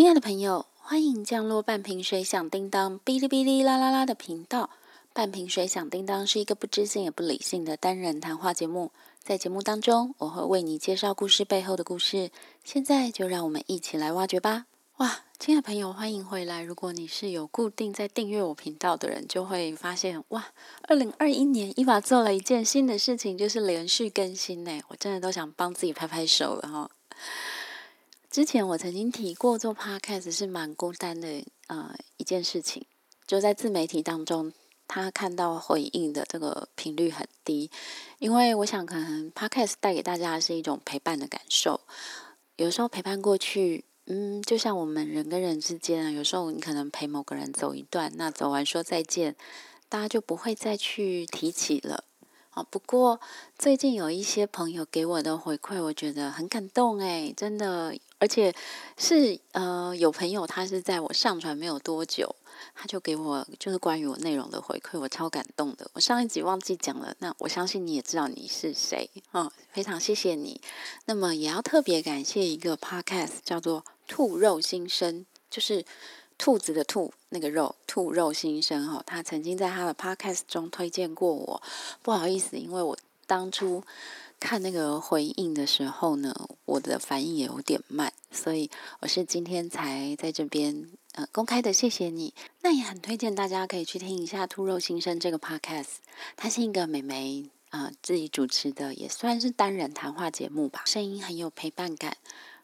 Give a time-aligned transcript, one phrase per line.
[0.00, 4.70] 亲爱的朋友，欢迎降落半瓶水响叮当哔哩哔哩啦啦啦的频道。
[5.12, 8.92] 半瓶水响叮当是一个不知性也不理性的单人谈话节目，
[9.22, 12.30] 在节目当中，我会为你介绍故事背后的故事。
[12.64, 14.64] 现在就让我们一起来挖掘吧！
[14.96, 16.62] 哇，亲爱的朋友，欢迎回来！
[16.62, 20.46] 如果你是有固定在订阅我频道的人，就会发现哇，
[20.88, 24.80] 二零二一年伊娃做了一件新的事情，就是连续更新呢。
[24.88, 26.90] 我真的都想帮自己拍拍手了哈。
[28.30, 32.86] 之前我曾经提过，做 podcast 是蛮孤单的呃一件事情，
[33.26, 34.52] 就在自媒体当中，
[34.86, 37.68] 他看到回应的这个频率很低，
[38.20, 41.80] 因为我想可能 podcast 带给大家是一种陪伴的感受，
[42.54, 49.34] 有时候陪伴过去，嗯，就像我们人跟人之间，有时候你可能陪某个人走一段，那走完说再见，
[49.88, 52.04] 大家就不会再去提起了。
[52.50, 53.20] 啊，不过
[53.58, 58.54] 最近有一些朋友给我的回馈，我觉得很感动诶，真的，而且
[58.96, 62.32] 是呃，有朋友他是在我上传没有多久，
[62.74, 65.90] 他就给我就是关于我内容的回馈，我超感动的。
[65.94, 70.60] 我上一集忘记讲了，那我相信你也知道你是谁啊，非常谢谢你。
[71.06, 75.84] 那么也要特别感谢一个 podcast 叫做“兔肉新生”，就是。
[76.42, 81.62] 兔子的兔，那个肉，兔肉新生哈，他曾经在他的 podcast 中推荐过我。
[82.00, 83.84] 不好意思，因为我当初
[84.40, 92.32] 看那个回应的时候呢，我的反应也有点慢，所以我是今天才在这边呃公开的谢谢你。
[92.62, 95.98] 那也很推荐大家可以去听一下兔肉新生这个 podcast，
[96.36, 102.16] 它是一个美眉啊自己主持的，也算是单人谈话节目吧，声音很有陪伴感。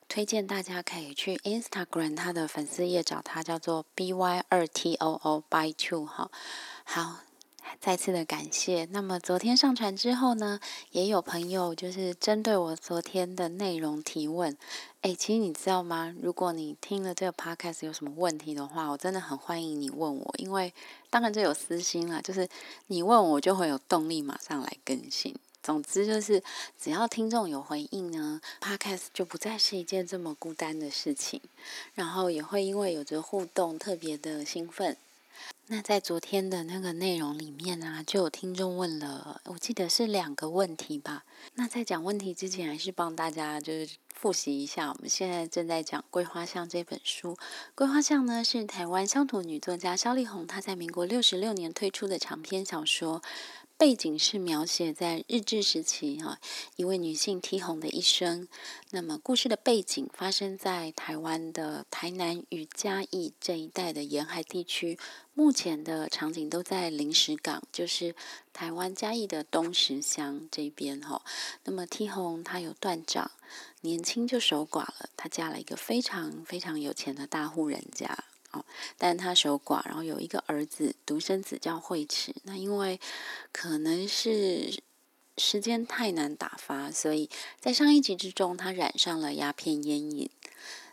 [0.08, 4.12] 推荐大家可以去 Instagram 他的粉丝页找他，叫做 by
[4.48, 6.30] 二 too by two 哈。
[6.84, 7.22] 好，
[7.80, 8.86] 再次的感谢。
[8.90, 10.60] 那么昨天上传之后呢，
[10.90, 14.56] 也有朋友就是针对我昨天的内容提问。
[15.02, 16.14] 哎，其实你知道吗？
[16.20, 20.72] 如果你听了这个 podcast 有什么问题的话，我真的很欢迎你问我，因为
[21.10, 22.48] 当然这有私心啦，就是
[22.88, 25.34] 你问我就会有动力马上来更新。
[25.62, 26.40] 总之就是，
[26.80, 31.40] 只要听众有回应呢，Podcast 就不再是一件这么孤单的事情，
[31.94, 34.96] 然后也会因为有着互动特别的兴奋。
[35.68, 41.24] 那在昨天的那个内容里面呢，就有听众问了，我记得是两个问题吧。
[41.54, 47.34] 那在讲问题之前，还是帮大家就是复习一下，我们现在正在讲《桂花巷》这本书。
[47.74, 53.20] 《桂花巷》呢是台湾乡土女作家萧丽红她在民国六十六年推出的长篇小说。
[53.78, 56.38] 背景是描写在日治时期哈
[56.76, 58.48] 一位女性 T 红的一生。
[58.90, 64.98] 那么故事的背景发生在台湾的台南与嘉义这一带的沿海地区。
[65.34, 68.14] 目前的场景都在临时港，就是
[68.54, 71.22] 台湾嘉义的东石乡这边哈。
[71.64, 73.30] 那么 T 红她有断掌，
[73.82, 75.10] 年轻就守寡了。
[75.18, 78.24] 她嫁了一个非常非常有钱的大户人家。
[78.98, 82.34] 但他守寡，然后有一个儿子，独生子叫惠池。
[82.44, 83.00] 那因为
[83.52, 84.82] 可能是
[85.36, 87.28] 时间太难打发，所以
[87.60, 90.30] 在上一集之中，他染上了鸦片烟瘾。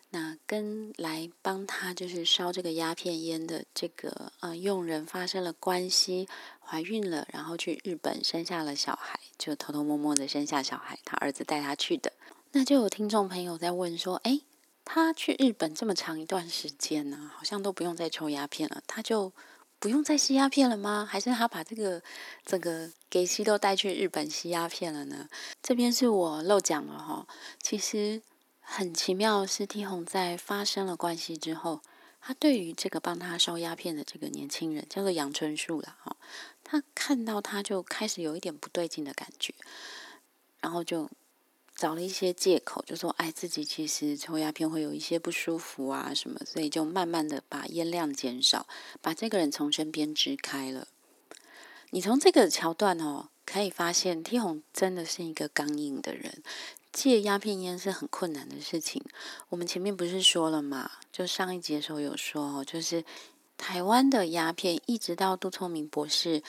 [0.10, 6.28] 那跟来帮他就是烧这个鸦片烟的这个呃佣人发生了关系，
[6.60, 12.14] 怀孕了，然后去日本生下了小孩，就偷偷摸摸的生下小孩，他儿子带他去的。
[12.52, 14.42] 那就有听众朋友在问说，哎。
[14.86, 19.32] 他去日本这么长一段时间呢，好像都不用再抽鸦片了，他就
[19.80, 21.08] 不用再吸鸦片了吗？
[21.10, 22.02] 还是他把这个
[22.46, 25.28] 这个给吸都带去日本吸鸦片了呢？
[25.62, 27.26] 这边是我漏讲了哈。
[27.62, 28.22] 其实
[28.60, 31.82] 很奇妙，是 T 红在发生了关系之后，
[32.22, 36.16] 他对于这个帮他烧鸦片的这个年轻人叫做杨春树了哈，
[36.64, 39.54] 他看到他就开始有一点不对劲的感觉，
[40.60, 41.10] 然后就。
[41.76, 48.68] 找了一些借口，就说：“哎，自己其实抽鸦片会有一些不舒服啊，什么，所以就慢慢的把烟量减少，
[49.02, 50.88] 把这个人从身边支开了。”
[51.92, 56.42] 你从这个桥段哦，可以发现 T 红真的是一个刚硬的人，
[56.92, 59.04] 戒鸦片烟是很困难的事情。
[59.50, 63.04] 我们前面不是说了嘛，就上一集的时候有说哦，就是
[63.58, 66.42] 台湾的鸦片一直到杜聪明博士，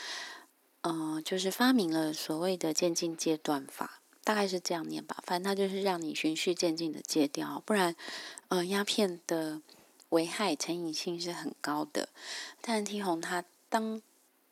[0.81, 4.01] 嗯，就是发明了所谓的渐进戒断法。
[4.25, 7.95] 大概是这样念吧，反正他就是让你循序渐进的戒掉，不然，
[8.49, 9.61] 呃，鸦片的
[10.09, 12.09] 危害成瘾性是很高的。
[12.63, 14.01] 但 T 红他当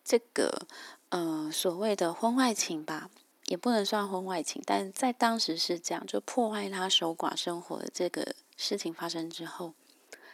[0.04, 0.66] 这个
[1.08, 3.10] 呃所谓的婚外情吧，
[3.46, 9.72] 也不能算婚外情，但在当时是这样，就破坏他守寡生活的这个事情发生之后，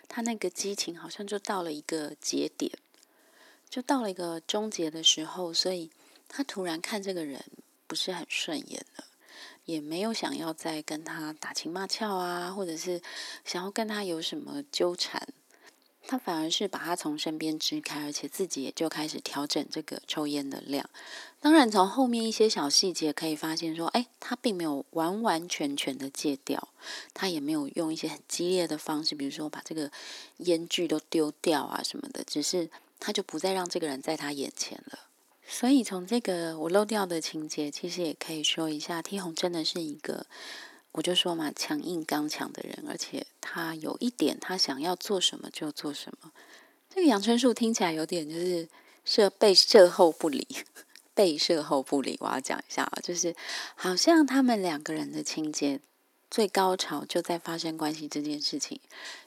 [0.08, 2.72] 他那个激情好像就到了一个节点，
[3.70, 5.90] 就到了一个终结的时候，所以
[6.28, 7.44] 他突然看这个人
[7.86, 9.04] 不是很顺眼了。
[9.68, 13.02] 也没有想要再跟他打情骂俏啊，或者是
[13.44, 15.28] 想要跟他有什么纠缠。
[16.06, 20.88] 他反而是把他从身边支开，而且自己也就开始调整这个抽烟的量。
[21.38, 26.68] 当然，从后面一些小细节可以发现，说，哎，他并没有完完全全的戒掉，
[27.12, 29.92] 他也没有用一些很激烈的方式，比如说把这个
[30.38, 35.00] 烟具都丢掉啊什么的，只是他就不再让这个人在他眼前了。
[35.50, 40.26] 所以，从这个我漏掉的情节，其实也可以说一下，T 红真的是一个。
[40.92, 46.32] 我就说嘛，强硬刚强的人，而且他有一点，他想要做什么就做什么。
[46.88, 48.68] 这个杨春树听起来有点就是
[49.04, 50.46] 设被设后不理，
[51.14, 52.16] 被设后不理。
[52.20, 53.34] 我要讲一下啊，就是
[53.76, 55.80] 好像他们两个人的情节
[56.30, 58.80] 最高潮就在发生关系这件事情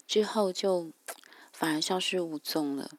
[0.07, 0.91] 之后，就
[1.53, 2.91] 反而消失无踪了。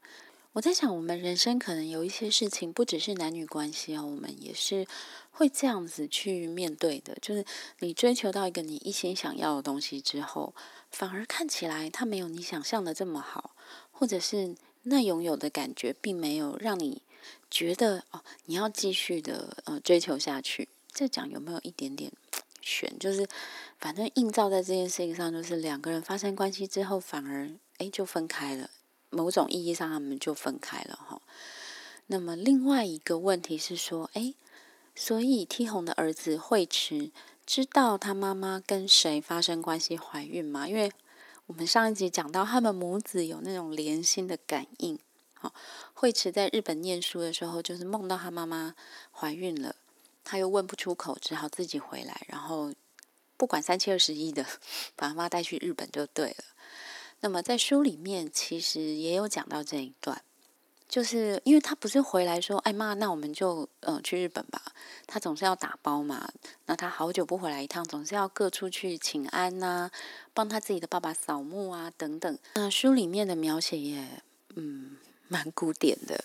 [0.55, 4.87] 我在想，我们人生可能有一些事情，不只是男女关系啊，我们也是
[5.31, 7.17] 会这样子去面对的。
[7.23, 7.43] 就是
[7.79, 10.55] 你追求到一个你一心想要的东西之后，
[10.91, 13.57] 反而看起来它没有你想象的这么好，
[13.91, 17.01] 或者是那拥有的感觉并没有让你
[17.51, 20.69] 觉得哦，你要继续的呃追求下去。
[20.93, 22.13] 这讲有没有一点点
[22.61, 22.95] 悬？
[22.99, 23.27] 就是
[23.79, 28.69] 反正映照在这件事情上，就是两个人发生关系之后，反而哎就分开了。
[29.12, 31.23] 某种意义上，他们就分开了哈。
[32.09, 34.35] 那么另外一个问题是说，哎，
[34.97, 37.11] 所以 T 红的儿子惠池
[37.47, 40.67] 知道他妈妈跟谁发生关系怀孕吗？
[40.67, 40.91] 因为
[41.47, 44.99] 我们上一集讲到，他们母子有那种连心的感应。
[45.35, 45.55] 好，
[45.94, 48.75] 惠池在日本念书的时候，就是梦到他妈妈
[49.11, 49.76] 怀孕了，
[50.25, 52.73] 他又问不出口，只好自己回来，然后
[53.37, 54.47] 不管三七二十一的
[54.97, 56.44] 把他妈带去日本就对了。
[57.23, 60.23] 那么在书里面其实也有讲到这一段，
[60.89, 64.61] 就是因为他不是回来说，哎妈，那我们就呃去日本吧。
[65.07, 66.29] 他总是要打包嘛，
[66.67, 69.91] 那他好久不回来一趟，总是要各处去请安呐，
[70.35, 72.39] 帮他自己的爸爸扫墓啊等等。
[72.55, 74.23] 那书里面的描写也
[74.57, 74.97] 嗯
[75.32, 76.25] 蛮古典的。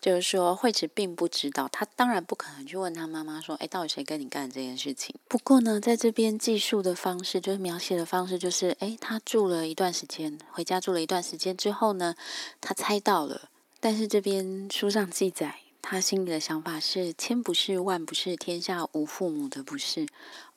[0.00, 12.16] 就是说，惠子并不知道，他当然不可能去问他妈妈说：“哎，到底谁跟你干这件事情？”不过呢，在这边记述的方式，就是描写的方式，就是哎，他住了一段时间，回家住了一段时间之后呢，
[12.60, 13.48] 他猜到了。
[13.78, 20.08] 但是这边书上记载，他心里的想法是：“千不是万不是，天下无父母的不是。”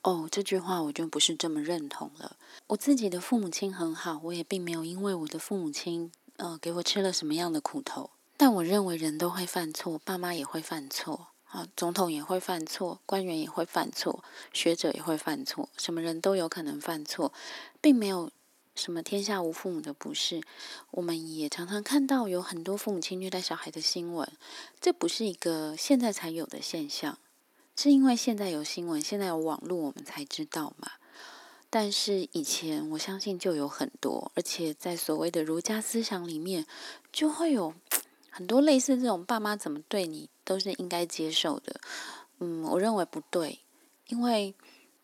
[0.01, 2.35] 哦，这句话我就不是这么认同了。
[2.67, 8.11] 我自己的父母亲很好，我也并没有因为我的父母亲呃给我吃了什么样的苦头。
[8.35, 17.31] 但我认为人都会犯错，爸妈也会犯错，啊，总统也会犯错，官员也会犯错，学者也会犯错，什么人都有可能犯错，
[17.79, 18.31] 并没有
[18.75, 20.41] 什么天下无父母的不是。
[20.91, 24.27] 我们也常常看到有很多父母亲虐待小孩的新闻，
[24.81, 27.19] 这不是一个现在才有的现象，
[27.77, 30.93] 是因为现在有新闻，现在有网络，我们才知道嘛。
[31.73, 36.67] 但是以前我相信就有很多，而且在所谓的儒家思想里面，
[37.11, 37.73] 就会有。
[38.35, 41.79] 很多类似这种爸妈怎么对你都是应该接受的，
[42.39, 43.59] 嗯，我认为不对，
[44.07, 44.55] 因为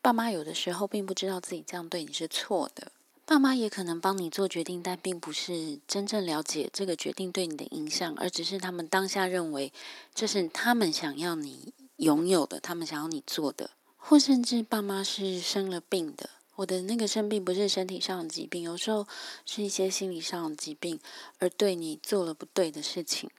[0.02, 2.90] 爸妈有的时候并不知道自己这样对你是错的，
[3.24, 9.72] 爸妈也可能帮你做决定，但并不是真正了解这个决定对你的影响，而只是他们当下认为
[10.12, 16.30] 这是他们想要你拥有的，他们想要你做的，或甚至爸妈是生了病的。
[16.60, 19.06] 我的那个生病不是身体上的疾病，有时候
[19.46, 21.00] 是一些心理上的疾病，
[21.38, 23.30] 而对你做了不对的事情，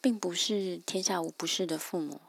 [0.00, 2.20] 并不是天下无不是的父母。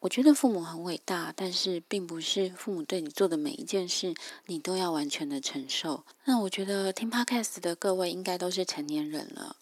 [0.00, 4.12] 我觉得父母很伟大，但是并不是父母对你做的每一件事，
[4.46, 6.04] 你都要完全的承受。
[6.24, 9.54] 那我觉得听 Podcast 的各位应该都是成年人了，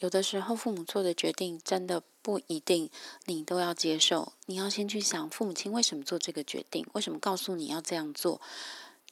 [0.00, 2.90] 有的时候父母做的决定真的不一定
[3.26, 4.32] 你都要接受。
[4.46, 8.40] 你要先去想父母亲为什么做这个决定，为什么告诉你要这样做。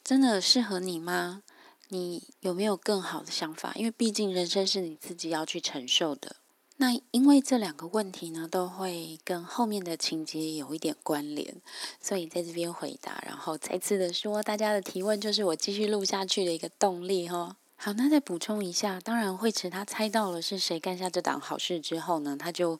[0.03, 1.43] 真的适合你吗？
[1.87, 3.71] 你有没有更好的想法？
[3.75, 6.35] 因为毕竟人生是你自己要去承受的。
[6.75, 11.55] 那因为这两个问题呢，都会跟后面的情节有一点关联，
[12.01, 17.55] 所以在这边回答，然后再次的说，大家的提问就是我继续录下去的一个动力哈。
[17.77, 22.77] 好，那再补充一下，当然惠慈他猜到了是谁干下这档好事之后呢，他就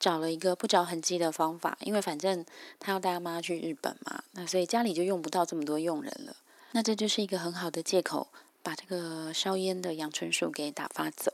[0.00, 2.44] 找了一个不着痕迹的方法，因为反正
[2.80, 6.34] 他要带他妈去日本嘛，那所以家里就用不到这么多佣人了。
[6.72, 8.28] 那这就是一个很好的借口，
[8.62, 11.32] 把这个烧烟的阳春树给打发走。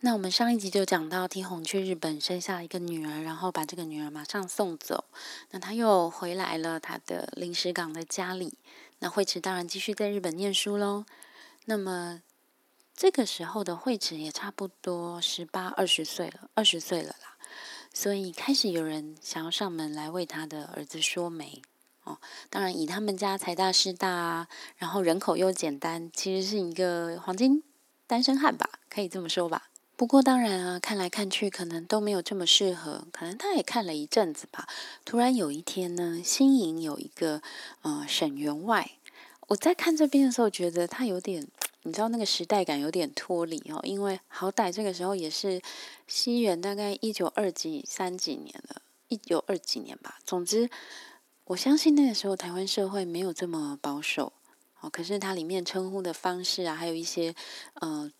[0.00, 5.04] 那我们上一集就讲到，天红去日本生下一个女儿，然后把这个女儿马上送走。
[5.50, 8.52] 那他又回来了他的临时港的家里。
[8.98, 11.06] 那惠子当然继续在日本念书喽。
[11.64, 12.20] 那么
[12.94, 17.36] 这个时候的惠子也差不多十八二十岁了，二十岁了啦。
[17.94, 21.62] 所以开始有人想要上门来为他的儿子说媒。
[22.04, 22.18] 哦。
[22.48, 27.62] 当然，以他们家财大势大啊，然后人口又简单，其实是一个黄金
[28.06, 29.68] 单身汉吧，可以这么说吧。
[29.96, 33.06] 不过当然啊，看来看去可能都没有这么适合。
[33.12, 34.66] 可能他也看了一阵子吧。
[35.04, 37.40] 突然有一天呢，新营有一个
[37.82, 38.90] 呃沈员外，
[39.46, 41.46] 我在看这边的时候，觉得他有点，
[41.82, 43.78] 你知道那个时代感有点脱离哦。
[43.84, 45.62] 因为好歹这个时候也是
[46.08, 50.18] 西元大概一九二几三几年了，一九二几年吧。
[50.24, 50.68] 总之，
[51.44, 54.32] 我相信那个时候台湾社会没有这么保守
[54.80, 54.90] 哦。
[54.90, 57.34] 可是它里面称呼的方式啊，还有一些
[57.74, 58.10] 呃。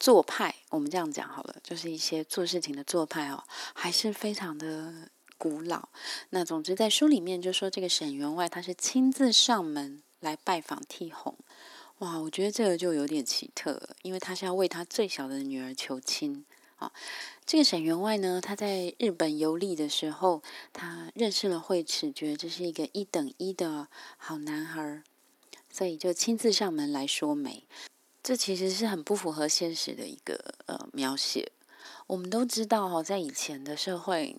[0.00, 4.92] 做派，我们这样讲好了，就是一些做事情的做派哦，还是非常的
[5.38, 5.90] 古老。
[6.30, 11.38] 那总之在书里面就说，这个沈员外他是亲自上门来拜访替红，
[11.98, 16.44] 哇，我觉得这个就有点奇特了，因为他是要为他最小的女儿求亲
[17.44, 25.02] 这个沈员外呢，他在日本游历的时候，他认识了惠池，觉得这是一个一等一的好男孩，
[25.70, 27.64] 所以就亲自上门来说媒。
[28.22, 31.52] 这其实是很不符合现实的一个呃描写。
[32.06, 34.36] 我们都知道哦，在以前的社会，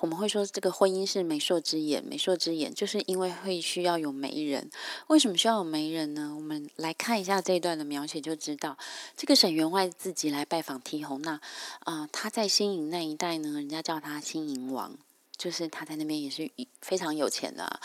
[0.00, 2.02] 我们会说这个婚姻是媒妁之言。
[2.04, 4.70] 媒妁之言，就是因为会需要有媒人。
[5.06, 6.32] 为什么需要有媒人呢？
[6.34, 8.76] 我们来看一下这一段的描写，就知道
[9.16, 11.22] 这个沈员外自己来拜访提红。
[11.22, 11.40] 那
[11.80, 14.96] 啊，他在新营那一带呢，人家叫他新营王，
[15.36, 17.80] 就是他在那边也是非常有钱的。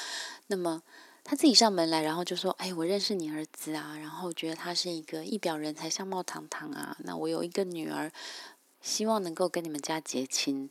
[0.48, 0.82] 那么。
[1.30, 6.96] 他自己上门来，然后就说：“哎，我认识你儿子啊，然后觉得他是一个一表人才、相貌堂堂啊。
[7.00, 8.10] 那我有一个女儿，
[8.82, 10.70] 希望能够跟你们家结亲。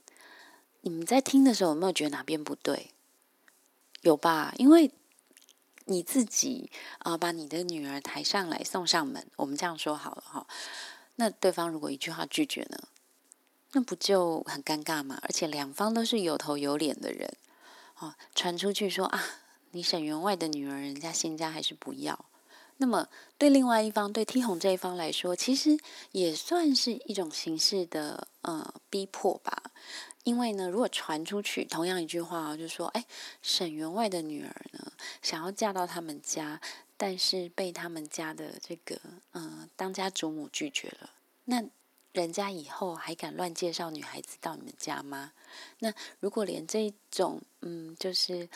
[0.87, 2.93] 你们在听的时候有没有觉得哪边不对？
[4.03, 4.55] 有吧？
[4.57, 4.93] 因为
[5.87, 10.47] 你自己啊，把你的女儿抬上来送上门，我们这样说好了哈。
[11.17, 12.79] 那对方如果一句话拒绝呢，
[13.73, 15.19] 那不就很尴尬吗？
[15.23, 17.37] 而且两方都是有头有脸的人，
[17.99, 19.25] 哦，传出去说啊。”
[19.73, 22.27] 你沈员外的女儿，人家新家还是不要。
[22.77, 25.77] 那么对另外一方，对 T 红这一方来说，其实
[26.13, 29.65] 也算是一种形式的呃逼迫吧。
[30.27, 33.05] 因为呢，如果传出去同样一句话，就说：“哎，
[33.43, 34.93] 沈员外的女儿呢，
[35.23, 36.61] 想要嫁到他们家，
[36.97, 39.01] 但是被他们家的这个
[39.35, 41.11] 嗯当家主母拒绝了。”
[41.47, 41.63] 那
[42.13, 45.31] 人家以后还敢乱介绍女孩子到你们家吗？
[45.79, 48.49] 那如果连这种嗯，就是。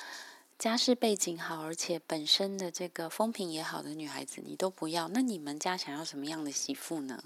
[0.60, 7.18] 家世背景好，而且本身的这个风评也好的女孩子，你都不要，那你们家想要什么样的媳妇呢？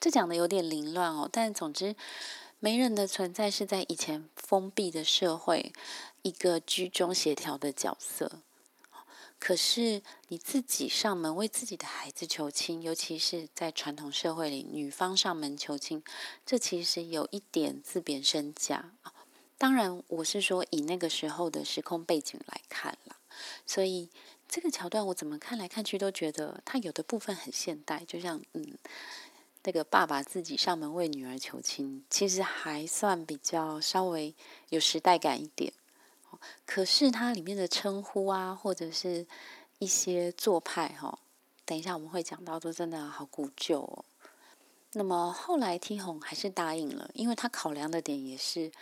[0.00, 1.30] 这讲的有点凌乱哦。
[1.32, 1.94] 但总之，
[2.64, 5.72] 媒人的存在是在以前封闭的社会
[6.22, 8.38] 一个居中协调的角色。
[9.40, 16.04] 可是你自己上门为自己的孩子求亲，尤其是在传统社会里，女方上门求亲，
[16.46, 18.92] 这其实有一点自贬身价
[19.58, 23.16] 当然，我是说以那个时候的时空背景来看啦，
[23.66, 24.08] 所以
[24.48, 28.78] 这个桥段我怎么看来看去都觉得它有的部分很现代，就像嗯，
[29.64, 34.34] 那个爸爸自己上门为女儿求亲，其实还算比较稍微
[34.70, 35.72] 有时代感一点。
[36.66, 39.26] 可是它里面的称呼啊，或者是
[39.78, 41.18] 一些做派哈，
[41.64, 44.04] 等一下我们会讲到，都真的好古旧哦。
[44.94, 48.72] 那么后来 T 红还是答应了，因为他考量的点也是。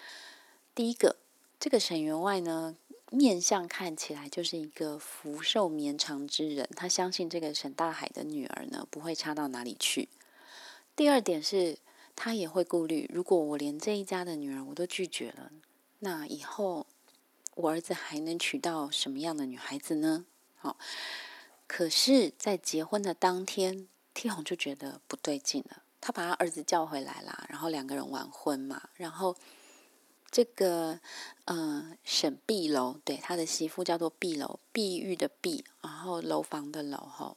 [0.74, 1.16] 第一个，
[1.58, 2.74] 这个沈员外呢，
[3.10, 10.08] 面相看起来就是一个福寿绵长之人，他相信这个沈大海的女儿呢不会差到哪里去。
[11.00, 11.78] 第二点是，
[12.14, 15.50] 他也会顾虑，如果我连这一家的女儿我都拒绝了，
[16.00, 16.86] 那以后
[17.54, 20.26] 我儿子还能娶到什么样的女孩子呢？
[20.56, 20.76] 好，
[21.66, 29.34] 可是，在结婚的当天，天红就觉得不对劲了，他把他儿子叫回来啦，然后两个人完婚嘛，然后。
[30.32, 31.00] 这个，
[31.46, 37.36] 呃，沈碧楼，对，他的媳妇叫做碧楼，碧玉的碧，然后楼房的楼，哈。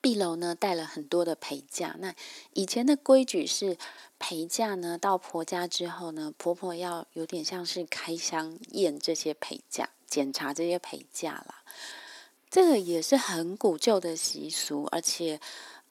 [0.00, 2.14] 碧楼呢带了很多的陪嫁，那
[2.52, 3.76] 以前的规矩是
[4.18, 11.62] 陪嫁呢到婆家之后呢，婆婆要有点像是开箱验这些陪嫁，检查这些陪嫁啦。
[12.50, 15.40] 这个也是很古旧的习俗，而且。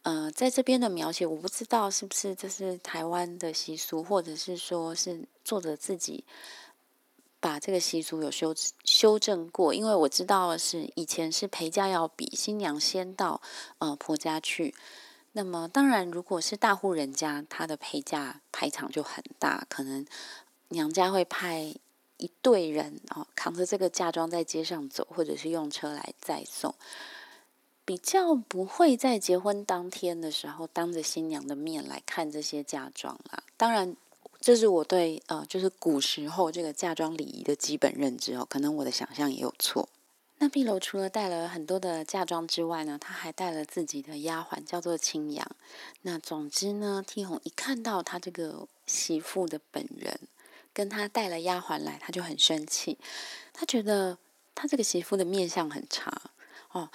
[0.04, 6.24] 呃，在这边的描写，我不知道是不是这是台湾的习俗，或者是说是作者自己
[7.42, 8.56] 把这个习俗有修
[9.00, 9.74] 修正过。
[9.74, 13.42] 因为我知道是以前是陪嫁要比新娘先到
[13.78, 14.76] 呃婆家去。
[15.32, 20.06] 那么当然，如果是大户人家，他的陪嫁排场就很大，可能
[20.68, 21.74] 娘家会派
[22.18, 26.76] 一队人哦扛着这个嫁妆在街上走，或者是用车来载送。
[27.86, 33.42] 比较不会在结婚当天的时候当着新娘的面来看这些嫁妆啦。
[33.56, 33.96] 当然，
[34.40, 38.48] 这是我对呃，就是古时候这个嫁妆礼仪的基本认知哦。
[38.50, 39.90] 可能我的想象也有错。
[40.42, 45.46] 那碧楼除了带了很多的嫁妆之外呢，他还带了自己的丫鬟，叫做青阳。
[46.04, 50.18] 那总之呢替红一看到他这个媳妇的本人，
[50.74, 52.98] 跟他带了丫鬟来，他就很生气。
[53.52, 54.18] 他觉得
[54.56, 56.10] 他这个媳妇的面相很差
[56.72, 56.90] 哦。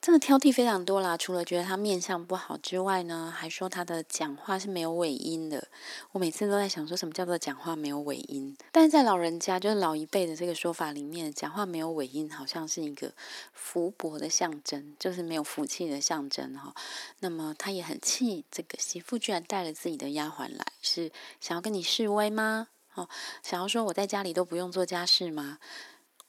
[0.00, 5.68] 真的挑剔非常多啦，除了觉得他面相不好之外呢，还说他的讲话是没有尾音的。
[6.12, 8.56] 我每次都在想，说什么叫做讲话没有尾音？
[8.72, 13.12] 但是在老人家，就是老一辈的这个说法里面，讲话没有尾音，好像是一个
[13.52, 16.74] 福薄的象征，就是没有福气的象征哈。
[17.18, 22.68] 那么他也很气，这个媳妇居然带了自己的丫鬟来，是想要跟你示威吗？
[22.94, 23.06] 哦，
[23.42, 25.58] 想要说我在家里都不用做家事吗？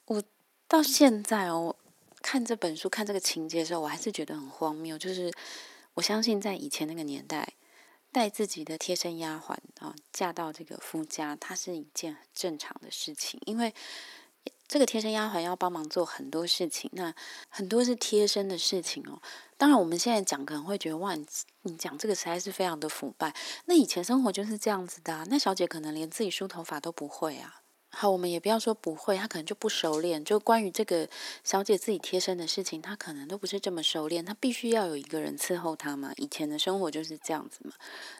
[0.08, 0.24] 我
[0.68, 1.78] 到现在哦。
[2.22, 4.98] 看这本书，看这个情节的时候，我还是觉得很荒谬。
[4.98, 5.32] 就是
[5.96, 7.54] 我相信，在以前那个年代，
[8.12, 13.40] 带自己的贴身丫鬟啊，嫁到这个夫家，它是一件很正常的事情。
[13.46, 13.74] 因为
[14.68, 17.14] 这个贴身丫鬟要帮忙做很多事情，那
[17.50, 19.22] 很多是贴身的事情哦。
[19.58, 21.14] 当然，我们现在讲可能会觉得，哇，
[21.64, 23.34] 你讲这个实在是非常的腐败。
[23.66, 25.26] 那以前生活就是这样子的啊。
[25.30, 27.61] 那小姐可能连自己梳头发都不会啊。
[27.94, 30.24] 好，我们也不要说不会，他可能就不熟练。
[30.24, 31.10] 就关于这个
[31.44, 34.24] 小姐自己贴身的事情，她可能都不是这么熟练。
[34.24, 36.14] 她必须要有一个人伺候她嘛。
[36.16, 37.74] 以前的生活就是这样子嘛。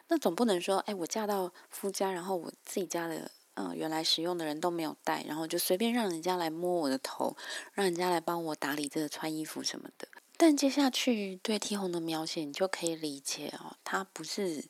[0.08, 7.34] 那总不能说，哎，我嫁到夫家，然后我自己家的嗯原来使用的人都没有带，然后就随便让人家来摸我的头，
[7.72, 10.06] 让人家来帮我打理这个穿衣服什么的。
[10.36, 14.64] 但接下去对 T 红的描写，你就可以理解哦，他不是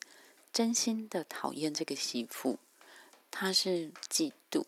[0.53, 2.57] 真心的讨厌这个媳妇，
[3.29, 4.63] 他是嫉妒。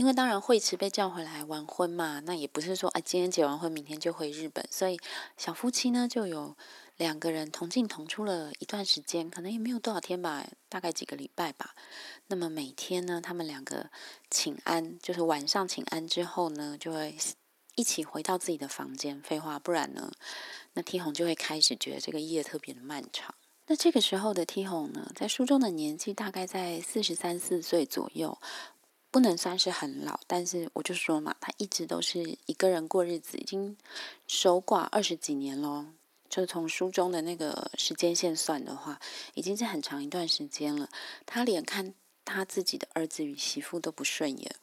[0.00, 4.98] 因为当然惠慈被叫回来完婚嘛，那也不是说啊今天结完婚明天就回日本，所以
[5.36, 6.56] 小夫妻呢就有
[6.96, 11.74] 两个人同进同出了一段时间，可能也没有多少天吧，大概几个礼拜吧。
[12.28, 13.90] 那么每天呢，他们两个
[14.30, 17.14] 请安，就是晚上请安之后呢，就会
[17.74, 19.20] 一起回到自己的房间。
[19.20, 20.10] 废话，不然呢，
[20.72, 23.34] 那 T 红就会开始觉得这个夜特别的漫长。
[23.66, 28.38] 那这个时候的 T 红呢，在书中的年纪大概在四十三四岁左右。
[29.10, 33.76] 不能算是很老，但是我就说嘛，他一直都是一个人过日子，已经
[34.26, 35.86] 守寡二十几年咯。
[36.28, 39.00] 就从书中的那个时间线算的话，
[39.34, 40.88] 已经是很长一段时间了。
[41.26, 41.92] 他连看
[42.24, 44.54] 他自己的儿子与媳妇都不顺眼，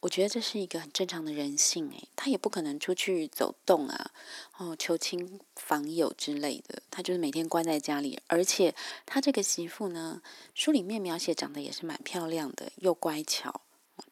[0.00, 4.10] 我觉得这是一个很正常的人性诶，他也不可能出去走动啊，
[4.58, 8.20] 哦，求亲访友之类的，他就是每天关在家里。
[8.26, 8.74] 而且
[9.06, 10.20] 他这个媳妇呢，
[10.54, 13.62] 书里面描写长得也是蛮漂亮的，又乖巧。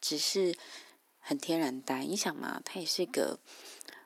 [0.00, 0.54] 只是
[1.18, 3.38] 很天然呆，你想嘛，她也是个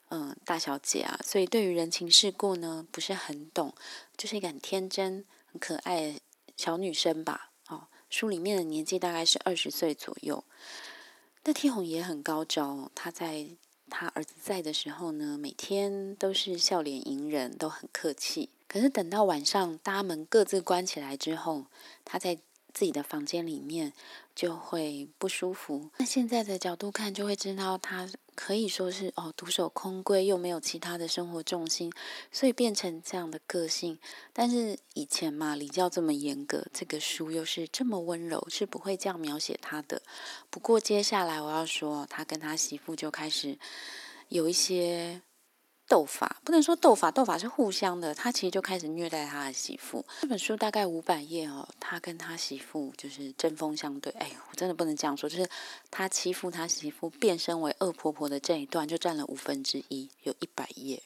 [0.09, 3.75] 嗯大小姐啊，所以对于人情世故呢不是很懂，
[4.17, 6.21] 就是一个很天真、很可爱的
[6.57, 7.51] 小女生吧。
[7.69, 10.45] 哦，书里面的年纪大概是二十岁左右。
[11.45, 13.47] 那天红也很高招，她在
[13.89, 18.51] 她儿子在的时候呢，每天都是笑脸迎人，都很客气。
[18.69, 21.67] 可是等到晚上大门各自关起来之后，
[22.05, 22.39] 她在。
[22.75, 23.95] 自己的房间里面
[24.37, 25.91] 就会不舒服。
[25.97, 31.91] 那现在的角度看，就会知道他可以说是哦独守空闺，又没有其他的生活重心，
[32.31, 33.99] 所以变成这样的个性。
[34.33, 40.03] 但是以前嘛，礼教这么严格，这个书又是这么温柔，是不会这样描写他的。
[40.51, 43.59] 不过接下来我要说，他跟他媳妇就开始
[44.29, 45.23] 有一些。
[45.89, 48.13] 斗法不能说斗法，斗法是互相的。
[48.13, 50.05] 他其实就开始虐待他的媳妇。
[50.21, 54.13] 这本书大概五百页哦，他跟他媳妇就是针锋相对。
[54.15, 55.49] 哎，我真的不能这样说，就是
[55.89, 61.01] 他欺负他媳妇，变身为恶婆婆的这一段就占了五分之一，有一百页，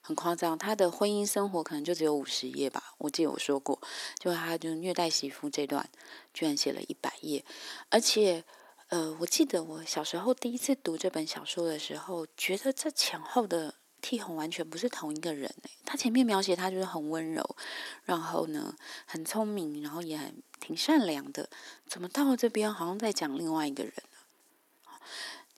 [0.00, 0.58] 很夸张。
[0.58, 3.80] 他的婚姻生活可能就只有五十页吧，我记得我说过，
[4.18, 5.88] 就他就虐待媳妇这段，
[6.34, 7.44] 居然写了一百页。
[7.90, 8.42] 而且，
[8.88, 13.74] 呃，我记得我小时候第一次读这本小说的时候，觉得这前后的。
[14.08, 17.56] T 红完全不是同一个人诶，他前面描写他就是很温柔，
[18.04, 18.72] 然后呢
[19.04, 21.50] 很聪明，然后也很挺善良的，
[21.88, 25.00] 怎么到这边好像在讲另外一个人呢？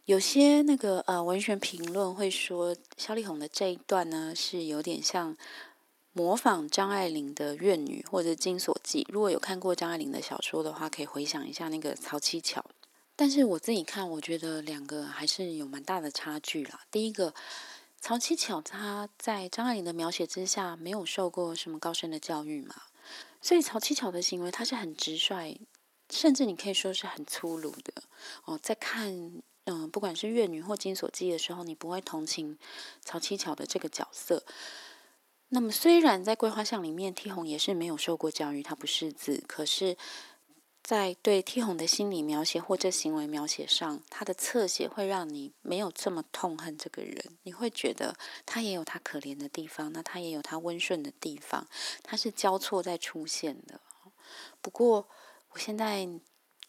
[0.07, 5.37] 有些那个呃文学评论会说，肖丽红的这一段呢是有点像
[6.15, 9.05] 模仿张爱玲的《怨女》或者《金锁记》。
[9.13, 12.65] 如果有看过张爱玲的小说的话，可以回想一下那个曹七巧。
[13.15, 16.81] 但是我自己看，我觉得两个还是有蛮大的差距啦。
[16.91, 17.35] 第一个。
[18.01, 22.75] 曹七巧他在张爱玲的描写之下没有受过什么高深的教育嘛，
[23.43, 25.61] 所以曹七巧的行为他是很直率，
[26.09, 28.03] 甚至你可以说是很粗鲁的
[28.45, 28.59] 哦。
[28.63, 32.57] 在看嗯，不管是越女或金锁记的时候，你不会同情
[33.05, 34.45] 曹七巧的这个角色。
[35.49, 39.97] 那么虽然在桂花巷里面，T 红也是没有受过教育，他不识字，可是。
[40.89, 51.69] 在对 T 红的心理描写或者行为描写上，他的侧写会让你没有这么痛恨这个人，你会觉得他也有他可怜的地方，那他也有他温顺的地方，
[52.03, 53.83] 他是交错在出现的。
[54.63, 55.07] 不过
[55.51, 56.09] 我现在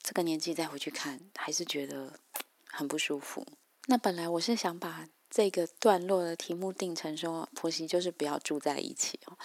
[0.03, 2.19] 这个年纪再回去看，还是觉得
[2.65, 3.47] 很不舒服。
[3.85, 5.07] 那本来我是想把。
[5.29, 9.37] 这个段落的题目定成说婆媳就是不要住在一起哦，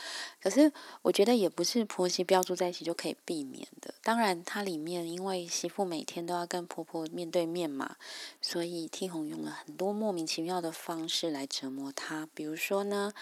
[0.43, 3.93] 可是我觉得也不是婆媳不要住在一起就可以避免的。
[4.03, 7.97] 当然，它里面因为媳妇每天都要跟婆婆面对面嘛，
[8.41, 13.13] 所以替红用了很多莫名其妙的方式来折磨她，比如说呢。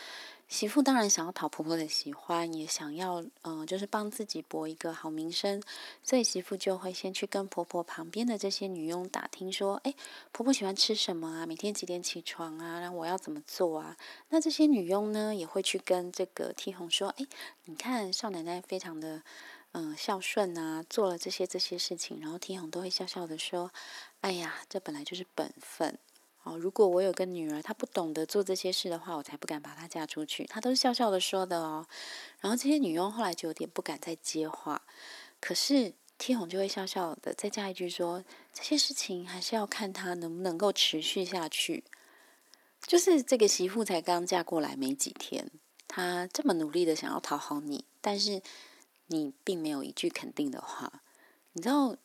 [0.52, 5.62] 媳妇当然想要讨婆婆的喜欢，也想要嗯，就是帮自己博一个好名声，
[6.02, 9.94] 所以媳妇就会先去跟婆婆旁边的这些女佣打听说，哎，
[10.30, 11.46] 婆婆喜欢吃什么啊？
[11.46, 12.78] 每天几点起床啊？
[12.80, 13.96] 然后我要怎么做啊？
[14.28, 17.26] 那这些女佣呢，也会去跟这个 T 红说，哎，
[17.64, 19.22] 你看少奶奶非常的
[19.72, 23.72] 嗯孝顺啊，做了这些这些事情，然后 T 红都会笑笑的说，
[24.20, 25.98] 哎呀，这本来就是本分。
[26.44, 30.44] 哦，如果我有个女儿，她不懂得做这些事的话，我才不敢把她嫁出去。
[30.44, 31.86] 她都是笑笑的说的哦。
[32.40, 34.82] 然后这些女佣后来就有点不敢再接话，
[35.40, 41.84] 可是天红就会笑笑的再加一句说：这些事情还是要看她能不能够持续下去。
[42.88, 45.48] 就是这个媳妇才刚嫁过来没几天，
[45.86, 48.42] 她这么努力的想要讨好你，但是
[49.06, 51.02] 你并没有一句肯定的话。
[51.52, 51.96] 你知道，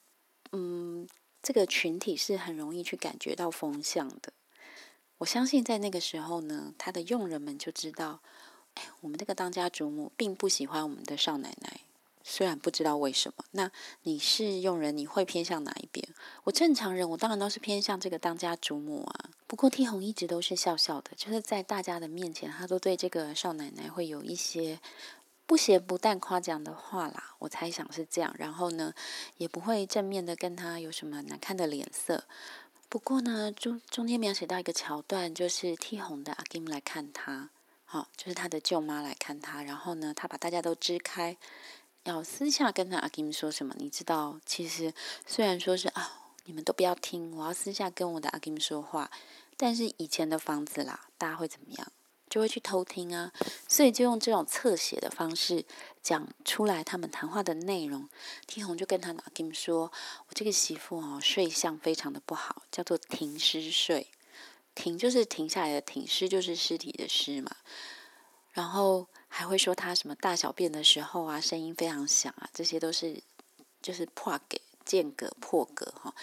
[0.51, 1.07] 嗯。
[1.47, 4.33] 这个群体是很容易去感觉到风向的。
[5.19, 8.19] 我相信在那个时候呢，他的佣人们就知道，
[8.73, 11.79] 哎，我们这个当家主母并不喜欢我们的少奶奶。
[12.21, 13.71] 虽然不知道为什么，那
[14.03, 16.05] 你是佣人，你会偏向哪一边？
[16.43, 19.29] 我正常人，我当然都是偏向这个当家主母啊。
[19.47, 24.81] 不过 T 红一直都是笑笑的，就是在大家的面前，他都对这个少奶奶会有一些。
[25.47, 28.35] 不咸不淡夸奖的话啦，我猜想是这样。
[28.37, 28.93] 然后呢，
[29.37, 32.25] 也不会正面的跟他有什么难看的脸色。
[32.89, 37.49] 不过呢，中中间描写到一个桥段，就是 T 红的阿金来看他，
[37.85, 39.63] 好，就是他的舅妈来看他。
[39.63, 41.37] 然后呢，他把大家都支开，
[42.03, 43.73] 要私下跟他阿金说什么？
[43.77, 44.93] 你知道，其实
[45.25, 49.09] 虽然说是啊，你们都不要听，我要私下跟我的阿金说话。
[49.57, 51.91] 但是以前的房子啦，大家会怎么样？
[52.29, 53.31] 就会去偷听啊，
[53.67, 55.63] 所以就用这种侧写的方式
[56.03, 58.09] 讲出来他们谈话的内容。
[58.45, 59.91] 天红就跟他老金说
[60.27, 64.07] ：“我这个媳妇哦，睡相非常的不好，叫做停尸睡。
[64.75, 67.55] 停就是停下来的停，尸就是尸体的尸嘛。
[68.51, 73.21] 然后还会说他什么大小便的时候啊，声音非常响啊，这些都是
[73.81, 76.13] 就是破给间隔破格哈。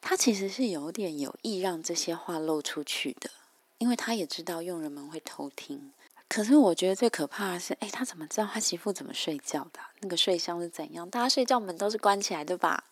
[0.00, 3.30] 他其实是有点有意让这些话露出去的。”
[3.78, 5.92] 因为他也知道佣人们会偷听，
[6.28, 9.80] 可是我觉得最可怕的是，哎，他怎么知道他媳妇怎么睡觉的？
[10.00, 11.08] 那个睡箱是怎样？
[11.08, 12.84] 大家睡觉门都是关起来的吧？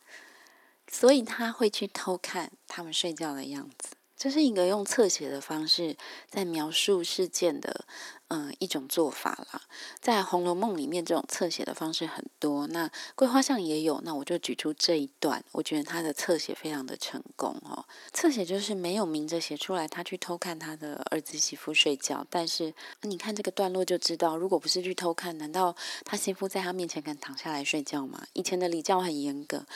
[0.86, 3.96] 所以他会去偷看他们睡觉的样子。
[4.16, 5.96] 这是一个用侧写的方式
[6.28, 7.84] 在描述事件的，
[8.28, 9.60] 嗯，一种做法啦。
[10.00, 12.66] 在《红楼梦》里面，这种侧写的方式很多。
[12.68, 17.84] 那《桂花巷》也有，那我就举出这一段，我觉得他的侧写非常的成功哦。
[18.12, 22.24] 侧写就是没有明着写出来，他去偷看他的儿子媳妇睡觉。
[22.30, 22.72] 但是
[23.02, 25.74] 你看这个段落就知道，如果不是去偷看，难道
[26.04, 28.24] 他媳妇在他面前敢躺下来睡觉吗？
[28.32, 29.66] 以前的礼教很严格，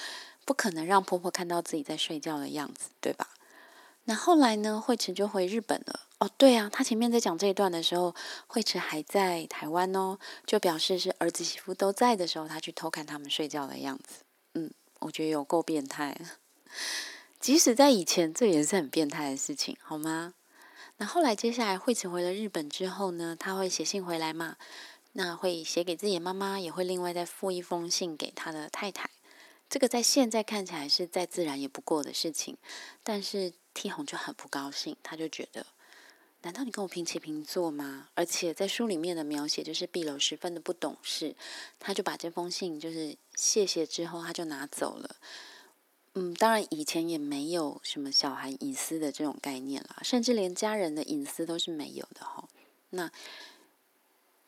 [0.44, 3.28] 不可能让婆婆看到自己在睡觉的样子，对吧？
[4.08, 4.80] 那后来呢？
[4.80, 6.00] 惠慈就回日本了。
[6.18, 8.14] 哦，对啊，他前面在讲这一段的时候，
[8.46, 14.24] 惠慈还在台湾哦，就表示是儿子媳妇都在的时候，他去偷看他们睡觉的样子。
[14.54, 16.18] 嗯，我觉得有够变态。
[17.38, 20.32] 即使在以前，这也是很变态的事情，好吗？
[20.96, 24.56] 那后来接下来惠慈回了日本之后呢，他会写信回来嘛？
[25.12, 29.10] 那会写给自己的妈妈，也会另外再附一封信给他的太太。
[29.68, 32.56] 这个在现在看起来是再自然也不过的事情，
[33.02, 33.52] 但是。
[33.74, 35.64] T 红就很不高兴，他就觉得，
[36.42, 38.08] 难道你跟我平起平坐吗？
[38.14, 41.36] 而且在书里面的描写就是碧楼十分的不懂事，
[41.78, 45.14] 他就把这封信就是谢谢之后，他就拿走了。
[46.14, 52.48] 嗯，当然以前也没有什么小孩隐私的这种概念啦，甚至连家人的隐私都是没有的哈。
[52.90, 53.08] 那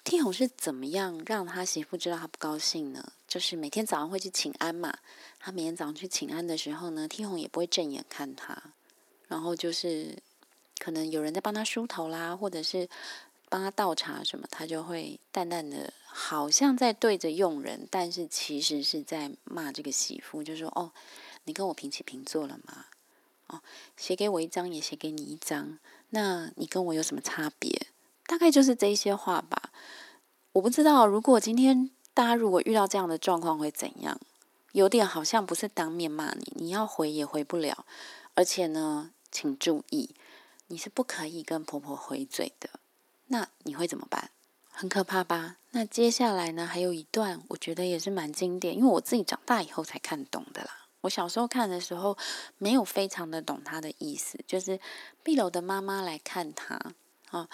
[0.02, 3.12] T 红是怎么样让他媳妇知道他不高兴呢？
[3.28, 4.98] 就是每天早上会去请安嘛，
[5.38, 8.60] 他每天早上去请安的时候呢，T 红也不会正眼看他。
[9.28, 10.16] 然后就是，
[10.78, 12.88] 可能有人在帮他梳头啦，或者是
[13.48, 20.90] 帮他倒茶什么，他就会淡淡的，好像在对着佣人，但是其实是在骂这个媳妇，就说：“哦，
[21.44, 22.86] 你跟我平起平坐了吗？
[23.46, 23.62] 哦，
[23.96, 27.86] 写给我一张，也写给你一张，那你跟我有什么差别？
[28.30, 29.72] 大概就是这些话吧。
[30.52, 34.20] 我不知道，如果今天大家如果遇到这样的状况会怎样？
[34.70, 37.84] 有点好像不是当面骂你，你要回也回不了。
[38.36, 40.14] 而且呢，请注意，
[40.68, 42.70] 你是不可以跟婆婆回嘴的。
[43.26, 44.30] 那你会怎么办？
[44.70, 45.56] 很可怕吧？
[45.72, 50.86] 那接下来呢，还有一段，我觉得也是蛮经典，因为我自己长大以后才看懂的啦。
[51.00, 52.16] 我小时候看的时候，
[52.58, 54.78] 没有非常的懂他的意思，就是
[55.24, 56.78] 碧楼的妈妈来看他
[57.30, 57.48] 啊。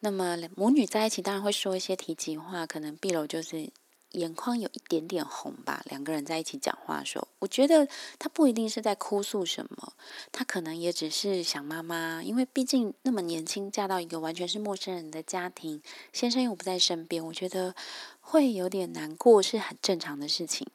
[0.00, 3.68] 那么母女在一起，当然会说一些提及话，可能碧楼就是
[4.12, 5.82] 眼眶有一点点红吧。
[5.86, 7.86] 两个人在一起讲话的时候，我觉得
[8.18, 9.92] 他不一定是在哭诉什么，
[10.32, 17.74] 他可能也只是想妈妈，因为毕竟那么年轻，嫁到一个完全是陌生人的家庭，先生又不在身边，我觉得
[18.20, 20.66] 会有点难过，是很正常的事情。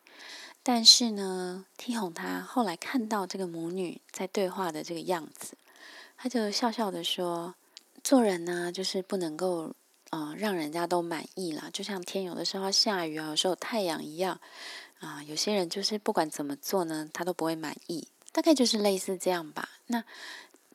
[0.62, 5.58] 但是呢，T 红他后来看到这个母女在对话的这个样子，
[6.16, 7.56] 他就笑笑的说
[8.04, 9.74] ：“做人呢，就是不能够
[10.10, 14.42] 啊让人家都满意啦，就像天有的时候下雨啊，有时候太阳一样
[15.00, 15.24] 啊。
[15.24, 19.70] 有些人就是不管怎么做呢，他都不会满意，大概就是类似这样吧。
[19.88, 20.04] 那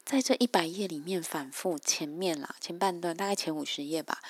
[0.04, 4.22] 在这一百页里面反复前面啦，前半段大概前五十页吧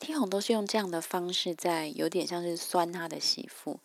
[0.00, 3.78] ，T 红都是用这样的方式在有点像是酸他的媳妇。”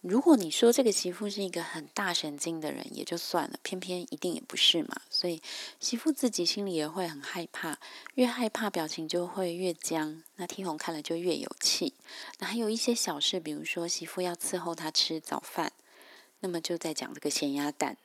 [0.00, 5.02] 如果你说这个媳妇是一个很大神经的人，也就算了，偏偏一定也不是嘛。
[5.10, 5.42] 所以
[5.80, 7.78] 媳妇自己心里也会很害怕，
[8.14, 10.22] 越害怕表情就会越僵。
[10.36, 11.94] 那 T 红看了就越有气。
[12.38, 15.72] 那还有一些小事，比如说媳妇要伺候他吃早饭，
[16.40, 17.96] 那么就在讲这个咸鸭蛋。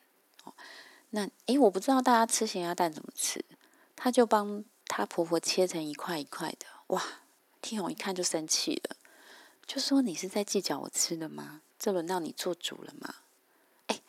[0.43, 0.53] 哦，
[1.11, 3.45] 那诶，我不知道大家吃咸鸭蛋怎么吃，
[3.95, 6.65] 他就帮他婆婆切成一块一块的。
[6.87, 7.03] 哇
[7.61, 8.95] ，T 红一看就生气了，
[9.67, 11.61] 就说你是在计较我吃的吗？
[11.83, 13.13] 这轮到你做主了吗？
[13.87, 13.99] 哎，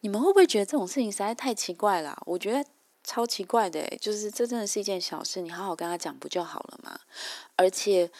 [0.00, 2.18] 你们会不会觉得这种事情实在太奇怪了？
[2.24, 2.66] 我觉得
[3.04, 6.98] 超奇怪的，就是这真的是一件小事，你好好跟他讲不就好了吗？
[7.54, 8.10] 而且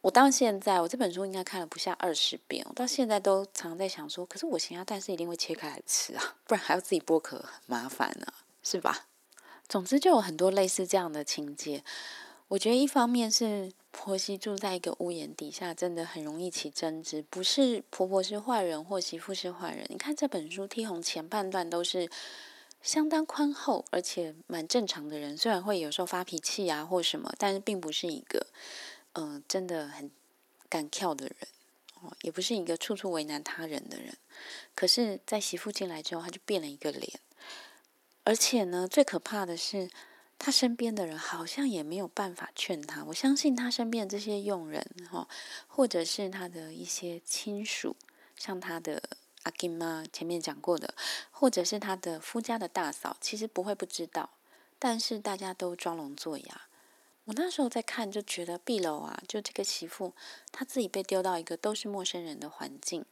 [0.00, 8.26] 我到现在，我这本书应该看了不下二十遍，我到现在都常在想说，可是我咸鸭蛋是一定会切开来吃啊，不然还要自己剥壳，很麻烦呢，
[8.62, 9.04] 是吧？
[9.68, 11.84] 总之就有很多类似这样的情节。
[12.48, 17.24] 我觉得一方面是婆媳住在一个屋檐底下，真的很容易起争执。
[17.30, 19.86] 不是婆婆是坏人或媳妇是坏人。
[19.88, 22.08] 你看这本书，T 红前半段都是
[22.82, 28.46] 相当宽厚而且蛮正常的人，虽然会有时候发脾气啊或什么，但是并不是一个
[29.14, 30.10] 嗯真的很
[30.68, 31.36] 敢跳的人
[32.02, 34.14] 哦，也不是一个处处为难他人的人。
[34.74, 37.18] 可是，在媳妇进来之后，他就变了一个脸，
[38.24, 39.88] 而且呢，最可怕的是。
[40.38, 43.04] 他身边的人好像也没有办法劝他。
[43.04, 45.26] 我相信他身边的这些佣人，哈，
[45.66, 47.96] 或者是他的一些亲属，
[48.36, 49.02] 像他的
[49.44, 50.94] 阿金妈前面讲过的，
[51.30, 54.30] 或者是他的夫家的大嫂，其实不会不知道。
[54.78, 56.62] 但是大家都装聋作哑。
[57.24, 60.12] 我那时候在看，就觉得碧楼啊，就这个媳妇，
[60.52, 63.04] 她自己被丢到一个都是陌生人的环境，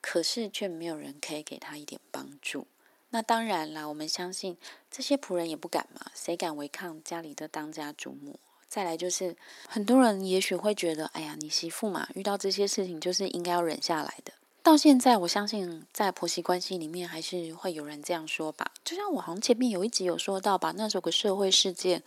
[0.00, 2.66] 可是却没有人可以给她一点帮助。
[3.14, 4.58] 那当然啦，我们相信
[4.90, 8.40] 这些仆人也不敢嘛，谁敢违抗家里的当家主母？
[8.68, 9.36] 再来就是
[9.68, 14.32] 很多人也许会觉得，哎呀，你媳妇嘛，遇到这些事情就是应该要忍下来的。
[14.64, 18.72] 到现在，我相信在婆媳关系里面还是会有人这样说吧。
[18.84, 22.02] 就像我好像前面有一集有说到吧，那时候个社会事件，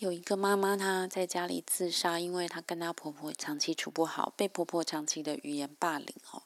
[0.00, 6.42] 有一个妈妈她在家里自杀，因为她跟她婆婆长期处不好，被婆婆长期的语言霸凌哦。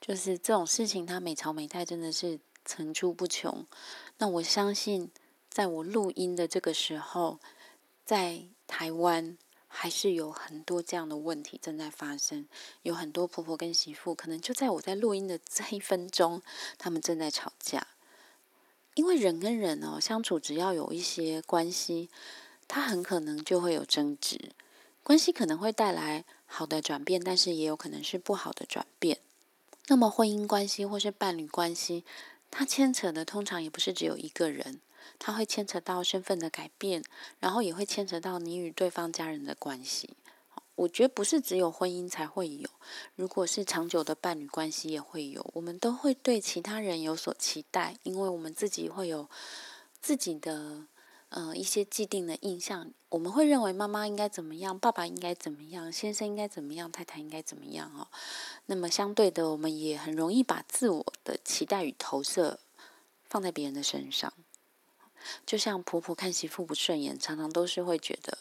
[0.00, 2.40] 就是这种事情，她每朝每代真的是。
[2.64, 3.66] 层出不穷。
[4.18, 5.10] 那我相信，
[5.50, 7.38] 在我录音的这个时候，
[8.04, 9.36] 在台湾
[9.68, 12.46] 还是有很多这样的问题正在发生。
[12.82, 16.42] 有很多婆婆跟媳妇，可能就在我在录音的这一分钟，
[16.78, 17.86] 他们正在吵架。
[18.94, 22.08] 因为人跟人哦相处，只要有一些关系，
[22.68, 24.52] 他很可能就会有争执。
[25.02, 29.18] 关系可能会带来好的转变，但是也有可能是不好的转变。
[29.88, 32.04] 那么婚姻关系或是伴侣关系。
[32.56, 34.80] 它牵扯的通常也不是只有一个人，
[35.18, 37.02] 它会牵扯到身份的改变，
[37.40, 40.16] 然后也会牵扯到你与对方家人的关系。
[40.76, 42.68] 我觉得不是只有婚姻才会有，
[43.16, 45.44] 如果是长久的伴侣关系也会有。
[45.54, 49.28] 我们都会对其他人有所期待，因为我们自己会有
[50.00, 50.86] 自己的。
[51.34, 58.06] 呃，一些既定的印象，我们会认为妈妈应该怎么样，爸爸应该怎么样，先生应该怎么样，太太应该怎么样哦。
[58.66, 62.60] 那么相对的，我们也很容易把自我的期待与投射
[63.24, 64.32] 放在别人的身上。
[65.44, 68.38] 就像婆婆看媳妇不顺眼，常常都是会觉得，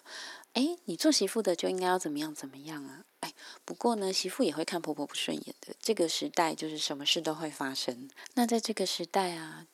[0.54, 3.06] 哎，你做媳妇的就应该要怎么样怎么样啊？
[3.22, 3.34] 哎，
[3.66, 5.74] 不过呢，媳妇也会看婆婆不顺眼的。
[5.82, 8.08] 这个时代就是什么事都会发生。
[8.36, 9.66] 那在这个时代啊，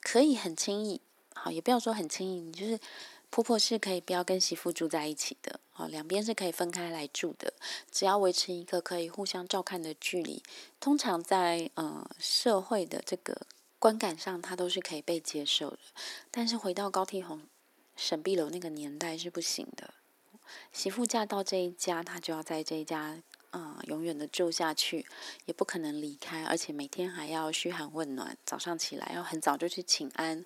[0.00, 1.00] 可以很轻易。
[1.42, 2.78] 好，也不要说很轻易，你就是
[3.30, 7.54] 婆婆是可以不要跟媳妇住在一起的，哦，两边是可以分开来住的，
[7.90, 10.42] 只要维持一个可以互相照看的距离，
[10.78, 13.46] 通常在呃社会的这个
[13.78, 15.78] 观感上，它都是可以被接受的。
[16.30, 17.40] 但是回到高梯红
[17.96, 19.94] 沈碧楼那个年代是不行的，
[20.72, 23.22] 媳妇嫁到这一家，她就要在这一家。
[23.52, 25.04] 嗯，永远的住下去，
[25.44, 28.38] 也不可能离开，而且每天还要嘘寒问暖。
[28.46, 30.44] 早上起来要很早就去请安，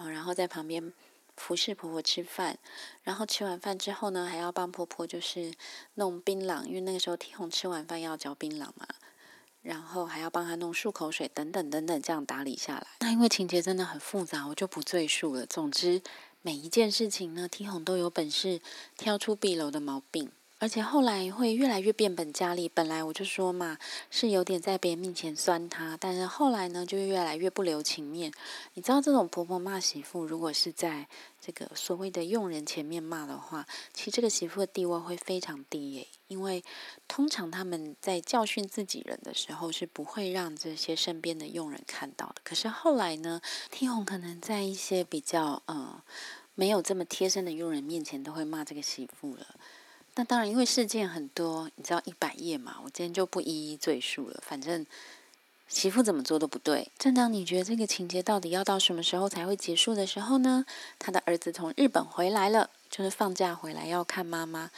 [0.00, 0.92] 啊，然后在旁边
[1.36, 2.58] 服侍婆婆吃饭，
[3.02, 5.52] 然后吃完饭之后呢，还要帮婆婆就是
[5.96, 8.86] 弄槟榔，因为那个时候天红吃完饭要嚼槟榔嘛，
[9.60, 12.86] 然后还要帮她弄漱口水等等等等，这样打理下来。
[13.00, 15.44] 那因为情节真的很复杂，我就不赘述了。
[15.44, 16.00] 总之，
[16.40, 18.62] 每一件事情呢，天红都有本事
[18.96, 20.32] 挑出壁楼的毛病。
[20.60, 22.68] 而且后来会越来越变本加厉。
[22.68, 23.78] 本来我就说嘛，
[24.10, 28.30] 是有点在别人面前酸他，但是后来呢，就越来越不留情面。
[28.74, 31.08] 你知道，这种婆婆骂媳妇，如果是在
[31.40, 36.06] 这个所谓的佣人前面骂的话，其实这个媳妇的地位会非常低耶。
[36.28, 36.62] 因为
[37.08, 42.34] 通常他们在教训自己人的时候，是不会让这些身边的佣人看到的。
[42.44, 46.02] 可是后来呢，天红可能在一些比较呃
[46.54, 49.46] 没有这么贴身的佣人面前，都会骂这个媳妇了。
[50.16, 54.42] 那当然，因为事件很多，你知道一百页嘛，我今天就不一一赘述了。
[54.46, 54.84] 反正
[55.68, 56.90] 媳妇怎么做都不对。
[56.98, 60.66] 正当你觉得这个情节到底要到什么时候才会结束的时候呢，
[60.98, 64.70] 他的儿子从日本回来了，就是放假回来要看妈妈。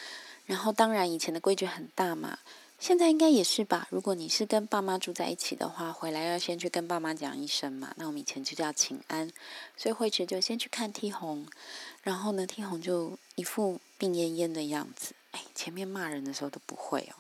[0.45, 2.39] 然后当然以前的规矩很大嘛，
[2.79, 3.89] 现在应该也是吧。
[3.91, 7.93] 如果你是跟爸妈住在一起的话，回来要先去跟爸妈讲一声嘛。
[7.97, 9.33] 那我们以前就叫请安，
[9.77, 11.47] 所以慧池就先去看 T 红，
[12.03, 15.15] 然后呢，T 红就一副病恹恹的样子。
[15.33, 17.15] 哎，前面骂人的时候都不会哦，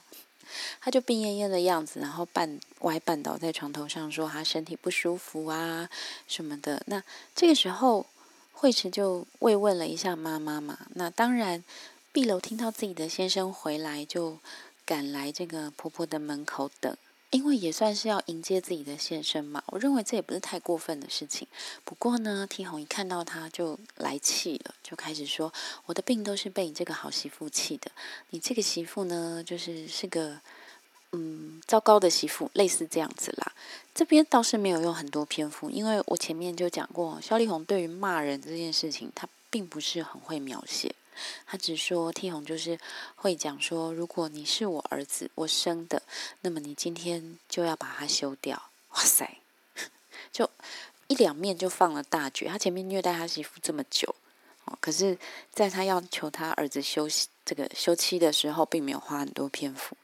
[0.81, 5.89] 他就病恹恹的样子，然后半歪半倒在床头上，说他身体不舒服啊
[6.29, 6.83] 什么的。
[6.87, 7.03] 那
[7.35, 8.07] 这个时候，
[8.53, 10.79] 慧慈就慰问了一下妈妈嘛。
[10.95, 11.65] 那当然，
[12.13, 14.39] 碧楼听到自己的先生回来，就
[14.85, 16.97] 赶来这个婆婆的门口等。
[17.33, 21.49] 因为也算是要迎接自己的先生嘛，我认为这也不是太过分的事情。
[21.83, 25.51] 不过呢，天红一看到他就来气了，就开始说
[25.87, 27.91] ：“我的病都是被你这个好媳妇气的。
[28.31, 30.39] 你这个媳妇呢，就是是个
[31.13, 33.53] 嗯糟糕的媳妇，类似这样子啦。”
[33.95, 40.95] 这边倒是没有用很多篇幅，因为我前面就讲过，肖丽红对于骂人这件事情，她并不是很会描写。
[41.47, 42.79] 他只说天红就是
[43.17, 46.03] 会讲说，如果你是我儿子，我生的，
[46.41, 48.71] 那么你今天就要把他休掉。
[48.91, 49.39] 哇塞，
[50.33, 50.49] 就
[51.07, 52.49] 一两面就放了大绝。
[52.49, 54.15] 他前面虐待他媳妇这么久，
[54.65, 55.19] 哦，可是
[55.53, 59.97] 在他要求他儿子休息这个休妻的时候，并没有花很多篇幅。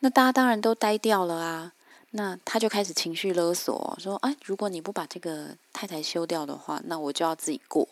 [0.00, 1.72] 那大家当然都呆掉了啊。
[2.12, 7.86] 那他就开始情绪勒索，说：哎，如果你不把这个太太休掉的话，那我就要自己过。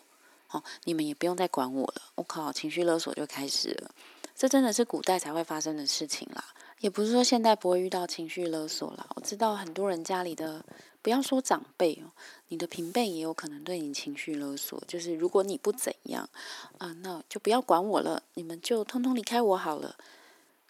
[0.51, 2.01] 哦，你们也不用再管我了。
[2.15, 3.91] 我靠，情绪勒索就开始了。
[4.35, 6.43] 这真的是古代才会发生的事情啦，
[6.79, 9.07] 也不是说现在不会遇到情绪勒索啦。
[9.15, 10.61] 我知道很多人家里的，
[11.01, 12.11] 不要说长辈哦，
[12.49, 14.83] 你的平辈也有可能对你情绪勒索。
[14.87, 16.29] 就是如果你不怎样
[16.79, 19.95] 啊，那就不要管我了，你们就通通离开我好了。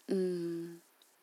[0.06, 0.80] 嗯，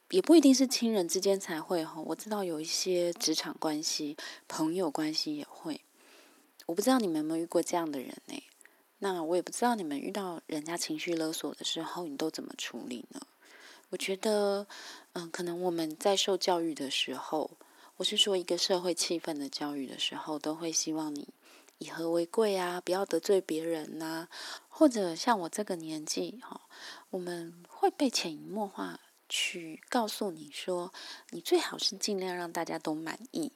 [0.10, 2.02] 也不一定是亲人之间才会哈。
[2.08, 4.18] 我知道有一些职场关系、
[4.50, 5.80] 朋友关系也会。
[6.66, 8.44] 我不知道你们有没有遇过这样的人呢？
[9.00, 13.20] 那我也不知道你们遇到人家情绪勒索的时候，你都怎么处理呢？
[13.90, 14.66] 我觉得，
[15.12, 17.52] 嗯，可能我们在受教育的时候，
[17.98, 21.28] 我是说一个社会气氛的教育的时候，都会希望你
[21.80, 24.30] 以和为贵啊，不要得罪别人呐。
[24.70, 26.62] 或者像我这个年纪哈，
[27.10, 30.94] 我们会被潜移默化去告诉你说，
[31.32, 33.52] 你最好是尽量让大家都满意。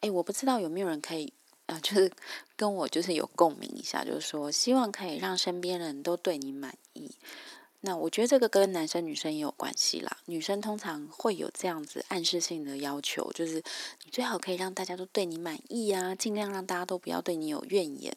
[0.00, 1.32] 哎，我不知道有没有人可以。
[1.66, 2.10] 啊，就是
[2.56, 7.10] 跟我就是有共鸣一下，就是说希望可以让身边人都对你满意。
[7.80, 10.16] 那我觉得这个跟男生女生也有关系啦。
[10.26, 13.62] 女生通常会有这样子暗示性的要求，就是
[14.04, 18.16] 你最好可以让大家都对你满意啊，尽量让大家都不要对你有怨言。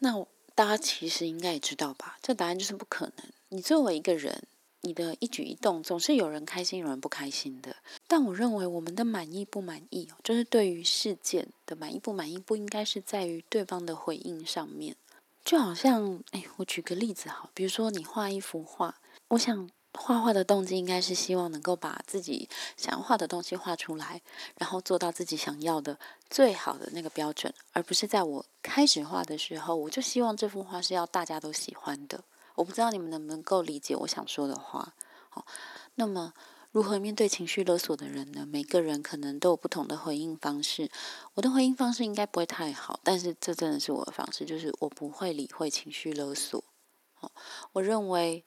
[0.00, 2.18] 那大家其实应该也知道吧？
[2.22, 3.26] 这答案就是不可能。
[3.48, 4.44] 你作为一个人。
[4.84, 7.74] 你的一举一动总是有人开心，有人不开心的。
[8.06, 14.94] 但我认为，我们的满意不满意，就是对于事件的满意不满意，不应该是在于对方的回应上面。
[15.42, 18.94] 就好像，哎，我举个例子哈，比如说你画一幅画，
[19.28, 24.20] 我想画画的动机应该是希望能够把自己想要画的东西画出来，
[24.58, 25.98] 然后做到自己想要的
[26.28, 32.22] 最好的那个标准，而不是在我开始画的时候，我就希望这幅画是要大家都喜欢的。
[32.54, 34.94] 我不知道你们能不能够理解我想说的话。
[35.28, 35.46] 好，
[35.96, 36.32] 那么
[36.70, 38.44] 如何面对情绪勒索的人呢？
[38.46, 40.90] 每个人可能都有不同的回应方式。
[41.34, 46.62] 我的回应方式应该不会太好，但是这真的是我的方式，就是我不会理会情绪勒索。
[47.14, 47.30] 好
[47.72, 48.44] 我认为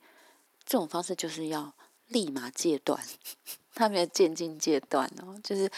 [0.65, 1.73] 这种方式就是要
[2.07, 3.01] 立马戒断，
[3.73, 5.39] 他没有渐进戒断哦。
[5.43, 5.69] 就是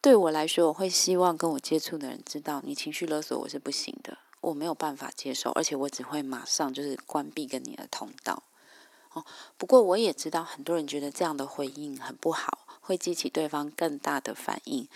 [0.00, 8.42] 对我来说，我会希望跟我接触的人知道，你情绪勒索我是不行的，我没有办法接受，而且我只会马上就是关闭跟你的通道。
[9.12, 9.24] 哦，
[9.56, 14.86] 不过我也知道很多人觉得这样的回应很不好，会激起对方更大的反应，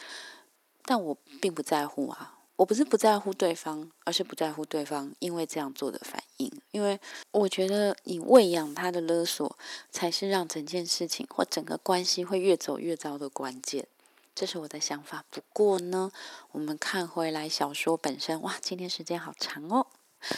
[0.84, 2.38] 但我并不在乎啊。
[2.56, 6.52] 我不是不在乎对方，而是不在乎对方因为这样做的反应。
[6.70, 7.00] 因为
[7.32, 9.56] 我觉得你喂养他的勒索，
[9.90, 13.88] 才是让整件事情或整个关系会越走越糟的关键。
[14.34, 15.24] 这是我的想法。
[15.30, 16.10] 不过呢，
[16.52, 19.86] 我们看回来小说本身，哇，今天时间好长哦。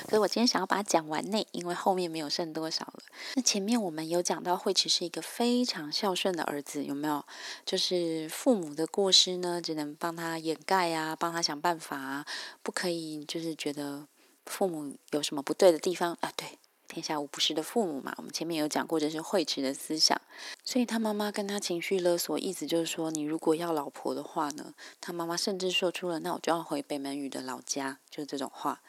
[0.08, 3.02] 所以我今天想要把它讲完呢，因为后面没有剩多少了。
[3.34, 7.22] 那前面我们有讲到惠池是一个非常孝顺的儿子，有没有？
[7.66, 12.26] 就是父母的过失呢，只能帮他掩盖啊，帮他想办法啊，
[12.62, 14.06] 不可以就是觉得
[14.46, 16.32] 父母有什么不对的地方啊。
[16.34, 16.58] 对，
[16.94, 18.14] 天下无不是的父母嘛。
[18.18, 20.20] 我们前面有讲过，这是惠池的思想。
[20.64, 28.80] 所以他妈妈跟他情绪勒索，意思就是说，你如果要老婆的话呢，他妈妈甚至说出了，那我就要回北门宇的老家，就是这种话。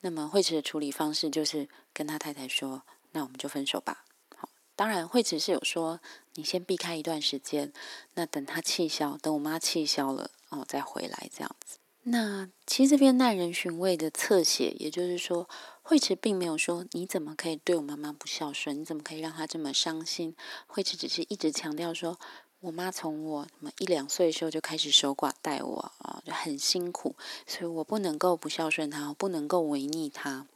[0.00, 2.82] 那么惠慈的处理方式就是跟他太太说
[3.12, 4.04] ：“那我们就分手吧。”
[4.36, 6.00] 好，当然惠慈是有说
[6.34, 7.72] ：“你先避开一段时间，
[8.14, 15.48] 那等他气消，等我妈气消了哦，再回来这样子。”那其实这边耐人寻味的侧写，也就是说，
[15.84, 18.80] 惠慈并没有说：“你怎么可以对我妈妈不孝顺？
[18.80, 20.34] 你怎么可以让她这么伤心？”
[20.66, 22.18] 惠慈只是一直强调说。
[22.60, 27.14] 我妈从我什么一两岁的时候就开始守寡待我啊，就很辛苦，
[27.46, 30.46] 所以我不能够不孝顺她，不能够违逆她，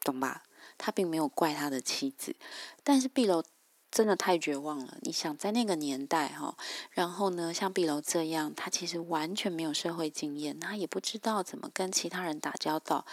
[0.00, 0.44] 懂吧？
[0.78, 2.34] 他并没有怪他的妻子，
[2.82, 3.44] 但是碧楼
[3.90, 4.96] 真的太绝望了。
[5.02, 6.56] 你想在那个年代哈，
[6.90, 13.04] 然后呢，像碧楼这样，他其实完全没有社会经验，他也不知道怎么跟其他人打交道。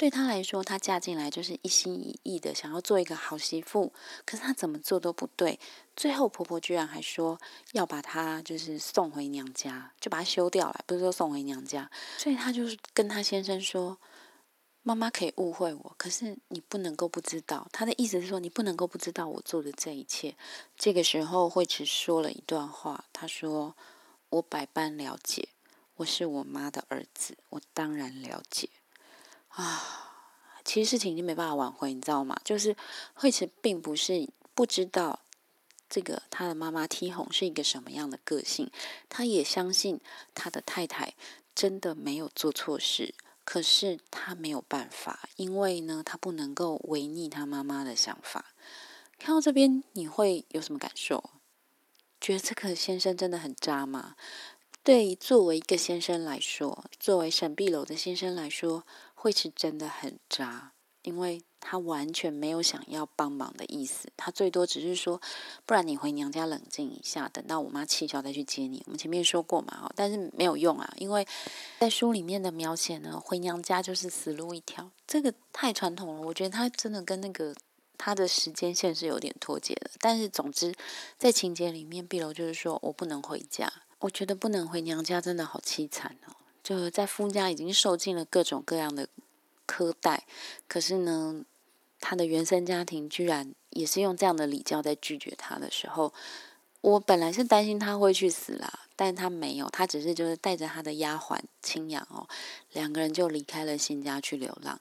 [0.00, 3.92] 对她来说，她嫁进来就是一心一意的想要做一个好媳妇，
[4.24, 5.60] 可是她怎么做都不对。
[5.94, 7.38] 最后婆婆居然还说
[7.72, 11.90] 要把她就是送回娘家，就把她休掉了，不是说送回娘家。
[12.16, 13.98] 所以她就是跟她先生说
[14.82, 20.34] ：“妈妈可以误会我，可是你不能够不知道。”她的意思是说，你不能够不知道我做的这一切。
[20.78, 23.76] 这个时候，惠慈说了一段话，她说
[24.30, 25.50] ：“我百般了解，
[25.96, 28.70] 我是我妈的儿子，我当然了解。”
[29.50, 30.12] 啊，
[30.64, 32.38] 其实事情已经没办法挽回，你知道吗？
[32.44, 32.76] 就是
[33.14, 35.20] 惠慈并不是不知道
[35.88, 38.70] 这个他的妈妈 T 红是一个什么样的个性，
[39.08, 40.00] 他也相信
[40.34, 41.14] 他的太太
[41.54, 48.52] 真的没有做错事，可是他没有办法，因为呢，他不能够违逆他妈妈的想法。
[49.18, 51.30] 看到这边，你会有什么感受？
[52.20, 54.14] 觉得这个先生真的很渣吗？
[54.82, 58.86] 对，作为一个先生来说，作为沈碧楼的先生来说。
[59.20, 65.20] 会是真的很渣，因为他完全没有想要帮忙的意思，他最多只是说，
[65.66, 68.82] 不然你回娘家冷静一下，等到我妈气消再去接你。
[68.86, 71.26] 我们前面说过嘛，但是没有用啊，因为
[71.78, 76.22] 在书里面的描写呢，回娘家就是死路一条，这个太传统了。
[76.22, 77.54] 我觉得他真的跟那个
[77.98, 79.90] 他的时间线是有点脱节的。
[80.00, 80.74] 但是总之，
[81.18, 86.32] 在情节里面，碧楼就是说我不能回家，我觉得不能回娘家真的好凄惨哦。
[86.70, 89.08] 就在夫家已经受尽了各种各样的
[89.66, 90.24] 苛待，
[90.68, 91.44] 可是呢，
[91.98, 96.14] 他的原生家庭居然也是用这样的礼教在拒绝他的时候，
[96.80, 102.28] 我本来是担心他会去死啦，但他没有，他只是就是带着他的丫鬟青阳哦，
[102.72, 104.80] 两个人就离开了新家去流浪。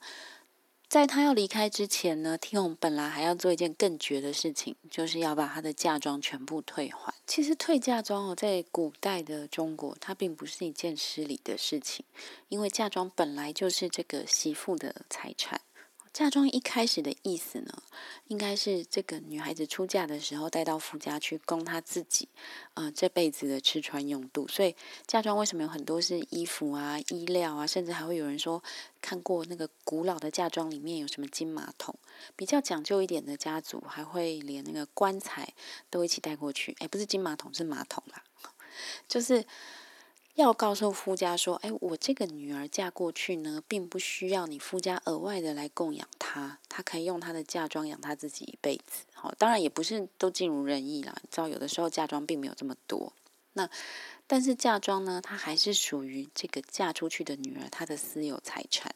[0.90, 7.14] 在他要离开之前呢，天红本来还要做一件更绝的事情，就是要把他的嫁妆全部退还。
[7.28, 12.04] 其实退嫁妆哦，在古代的中国，它并不是一件失礼的事情，
[12.48, 15.62] 因为嫁妆本来就是这个媳妇的财产。
[16.12, 17.84] 嫁妆一开始的意思呢，
[18.28, 22.28] 应该是这个女孩子出嫁的时候带到夫家去供她自己，
[22.74, 24.48] 呃，这辈子的吃穿用度。
[24.48, 28.62] 所以嫁妆为什么有很多是衣服啊、衣料啊，甚至还会有人说
[29.00, 31.96] 看过那个古老的嫁妆里面有什么金马桶，
[32.36, 35.54] 比较讲究一点的家族还会连那个棺材
[35.90, 36.76] 都一起带过去。
[36.80, 38.24] 哎，不是金马桶，是马桶啦，
[39.08, 39.46] 就是。
[40.40, 49.04] 要告诉夫家说：“哎，我这个女儿嫁过去呢，并不需要你夫家额外的来供养她，她可以用她的嫁妆养她自己一辈子。
[49.14, 51.14] 好，当然也不是都尽如人意啦。
[51.22, 53.12] 你知道，有的时候嫁妆并没有这么多。
[53.54, 53.70] 那
[54.28, 58.96] 但是嫁妆呢，它还是属于这个嫁出去的女儿她的私有财产。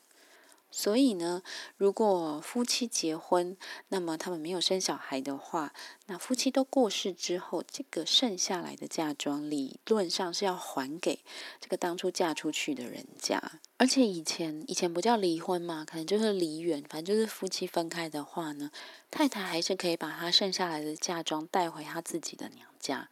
[0.76, 1.44] 所以呢，
[1.78, 3.56] 如果夫妻结婚，
[3.90, 5.72] 那么他们没有生小孩的话，
[6.08, 11.20] 那夫妻都过世之后，这个剩下来的嫁妆理论上是要还给
[11.62, 13.40] 这个当初嫁出去的人家。
[13.78, 18.72] 而且以前以前不叫离婚嘛，可能就是离远，反正就是夫妻分开的话呢，
[19.12, 23.10] 太太还是可以把她剩下来的嫁妆带回她自己的娘家。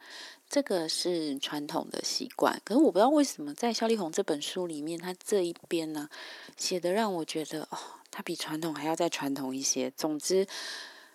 [0.52, 6.10] 这个是传统的习惯，可是我不知道为什么在肖丽红这本书里面，他这一边呢
[6.58, 7.78] 写的让我觉得哦，
[8.10, 9.90] 他比传统还要再传统一些。
[9.96, 10.46] 总之，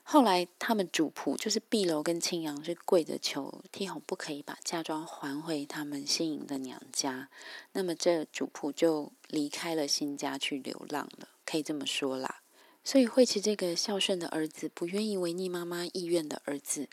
[0.01, 7.29] 后来他们主仆就是碧楼跟青阳是跪着求天红不可以把嫁妆还回他们新颖的娘家，
[7.73, 12.41] 那么这主仆就离开了新家去流浪了，可以这么说啦。
[12.83, 16.89] 所以惠琪这个孝顺的儿子，不愿意违逆妈妈意愿的儿子。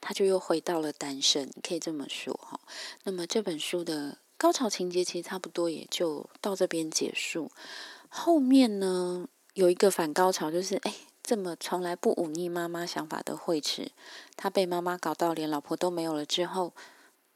[0.00, 2.60] 他就又回到了单身，可以这么说哈。
[3.04, 7.50] 那么这本书的高潮情节其实差不多也就到这边结束。
[8.08, 13.90] 后面呢有一个反高潮，就是哎，这么从来不忤逆妈妈想法的惠池，
[14.36, 16.72] 他被妈妈搞到连老婆都没有了之后。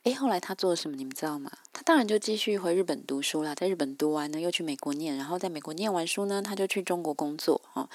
[0.05, 0.96] 哎，后来他做了什么？
[0.96, 1.50] 你们知道吗？
[1.72, 7.61] 他当然就继续回日本读书了，在日本读完呢，又去美国念，然后在美国念完书呢，他就去中国工作。
[7.74, 7.88] 哦，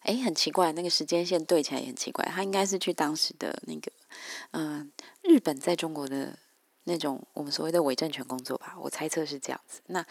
[0.00, 2.24] 哎，很奇怪，那个时间线对起来也很奇怪。
[2.24, 3.92] 他应该是去当时的那个，
[4.50, 4.90] 嗯，
[5.22, 6.36] 日本在中国的
[6.82, 9.80] 那种我们所谓的伪政权工作吧，我猜测是这样子。
[9.86, 10.04] 那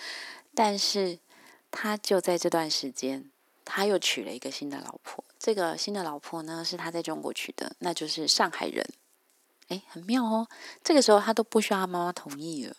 [0.56, 1.20] 但是
[1.70, 3.30] 他就在这段时间，
[3.66, 5.22] 他又娶了一个新的老婆。
[5.38, 8.86] 这个新的老婆呢，是他在中国娶的，那就是上海人。
[9.72, 10.46] 哎，很妙哦！
[10.84, 12.76] 这个时候他都不需要他妈妈同意了，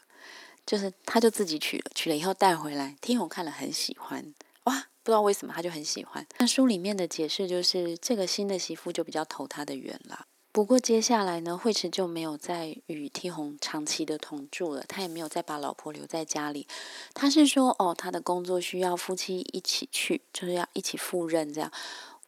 [0.66, 4.34] 就是他就自己娶了，娶了以后带回来，天虹看了很喜欢，
[4.64, 6.26] 哇，不知道为什么他就很喜欢。
[6.36, 10.26] 那书里面的解释就是，这个新的媳妇就比较投他的缘啦。
[10.53, 16.68] 不过接下来呢，惠池就没有再与天红长期的同住了，他也没有再把老婆留在家里。
[17.14, 21.72] 他是说，哦，他的工作需要夫妻一起去，就是要一起赴任这样。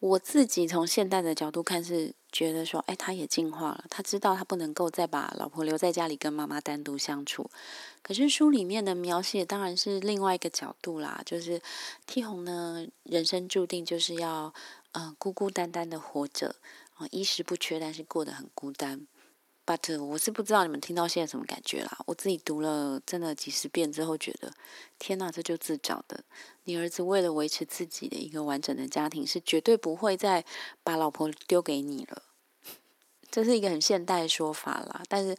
[0.00, 2.14] 我自己从现代的角度看是。
[2.34, 3.84] 觉得说，哎，他也进化了。
[3.88, 7.48] 他知道他不能够再把老婆留在家里跟妈妈单独相处。
[8.02, 11.62] 可是书里面的描写当然是另外一个角度啦，就是
[12.06, 14.52] 替红呢，人生注定就是要，
[14.90, 16.56] 呃，孤孤单单的活着，
[16.96, 19.06] 啊，衣食不缺，但是过得很孤单。
[19.66, 21.98] But 我是不知道你们听到现在什么感觉啦。
[22.06, 24.52] 我自己读了真的几十遍之后，觉得
[24.98, 26.22] 天哪，这就自找的。
[26.64, 30.44] 你儿子为了维持自己的一个完整的家庭，是绝对不会再
[30.82, 32.22] 把老婆丢给你了。
[33.30, 35.36] 这是一个很现代的说法啦，但是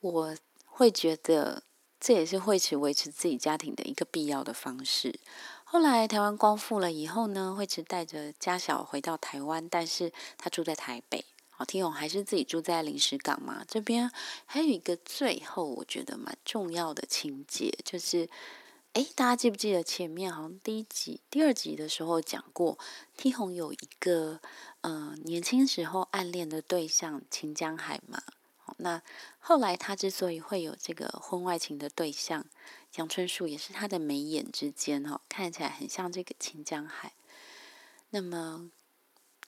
[0.00, 0.34] 我
[0.64, 1.62] 会觉得
[2.00, 5.20] 这也是惠慈维持自己家庭的一个必要的方式。
[5.64, 11.24] 后来台湾光复了以后呢，惠慈带着家小回到台湾，但是他住在台北。
[11.64, 13.64] 天勇还是自己住在临时港嘛？
[13.66, 14.10] 这边
[14.46, 18.28] 还有一个最后我觉得蛮重要的情节，就是，
[18.92, 22.78] 哎，大家记不记得前面好像第一集、第二集的时候讲过，
[23.16, 24.40] 天红有一个
[24.82, 28.22] 呃年轻时候暗恋的对象秦江海嘛？
[28.78, 29.02] 那
[29.38, 32.44] 后来他之所以会有这个婚外情的对象
[32.96, 37.12] 杨春树，也是他的眉眼之间哦，看起来很像这个秦江海。
[38.10, 38.70] 那么。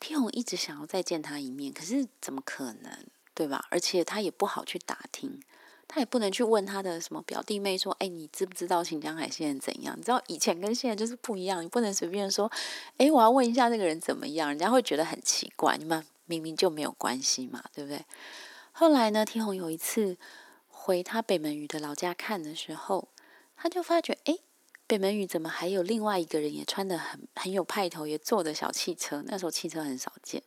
[0.06, 3.64] 天红一直想要再见他一面，可是怎么可能，对吧？
[3.70, 5.40] 而且他也不好去打听，
[5.88, 12.52] 他也不能去问他的什么表弟妹说：“哎，你知不知道秦江海现在怎样？”你知道以前跟现在就是不一样，你不能随便说
[12.98, 15.78] ：“哎，我要问一下那个人怎么样？”人家会觉得很奇怪。
[15.78, 18.04] 你们明明就没有关系嘛，对不对？
[18.72, 20.18] 后来呢，天红有一次
[20.68, 23.08] 回他北门鱼的老家看的时候，
[23.56, 24.36] 他就发觉，哎。
[24.94, 29.24] 北门宇怎么还有另外一个人也穿的很很有派头，也坐的小汽车？
[29.26, 30.40] 那时候汽车很少见，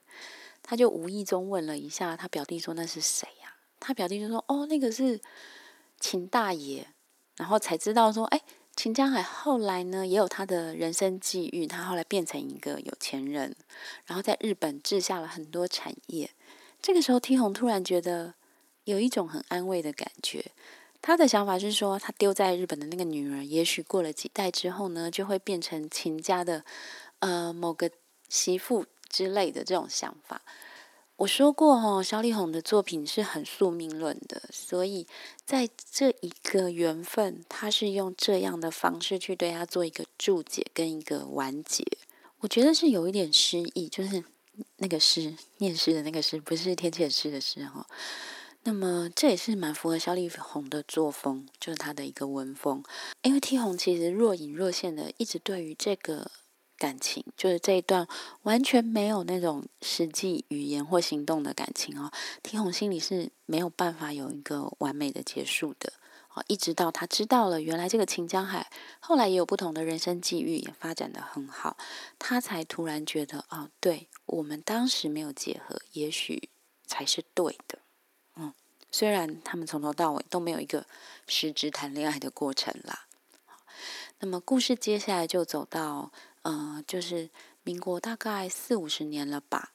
[0.64, 3.58] 他就无意中问了一下他表弟说那是谁呀？
[3.78, 5.20] 他表弟就说哦，那个是
[6.00, 6.88] 秦大爷。
[7.36, 8.42] 然后才知道说，哎，
[8.76, 13.54] 秦江海后来呢也有他的人生际遇，他后来变成一个有钱人，
[14.06, 16.32] 然后在日本治下了很多产业。
[16.82, 18.36] 这个时候，天红突然觉得
[18.86, 20.54] 有一种很安慰的感觉。
[21.02, 26.66] 他的想法是说，他丢在日本的那个女儿，也许过了几代之后呢，就会变成秦家的
[27.20, 27.90] 呃某个
[28.28, 30.42] 媳妇之类的这种想法。
[31.18, 35.08] 我说过哈，萧丽红的作品是很宿命论的，所以
[35.46, 41.84] 在这一个缘分，他是用这样的方式去对他做一个注解跟一个完结。
[42.42, 44.24] 我觉得是有一点诗意，就是
[44.76, 47.88] 那个诗念诗的那个诗，不是天气诗的诗哈。
[48.68, 52.84] 那么这也是蛮符合肖丽红的作风，就是他的一个文风。
[53.22, 56.30] 因为 T 红其实若隐若现的，一直对于这个
[56.78, 58.06] 感情，就是这一段
[58.42, 62.12] 完全没有那种实际语言或行动的感情哦。
[62.44, 65.94] T 红心里是没有办法有一个完美的结束的
[66.28, 71.78] 好，一直到他知道了原来这个秦江海后来也有不同的人生际遇，也发展的很好，
[72.20, 76.50] 他才突然觉得啊，对我们当时没有结合，也许
[76.86, 77.80] 才是对的。
[78.92, 80.86] 虽然他们从头到尾都没有一个
[81.28, 83.06] 实质谈恋爱的过程啦。
[84.20, 86.12] 那么故事接下来就走到，
[86.42, 87.30] 呃，就是
[87.64, 89.72] 民国大概四五十年了吧，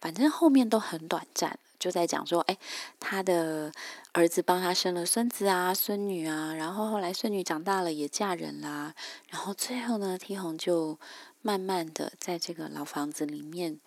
[0.00, 1.58] 反正后面都很短暂。
[1.78, 2.56] 就在讲说，哎，
[2.98, 3.70] 他的
[4.12, 8.94] 儿子帮他生了孙子啊、孙女啊，然后后来孙女长大了也嫁人啦，
[9.28, 10.98] 然后最后呢，T 红就
[11.42, 13.78] 慢慢的在这个老房子里面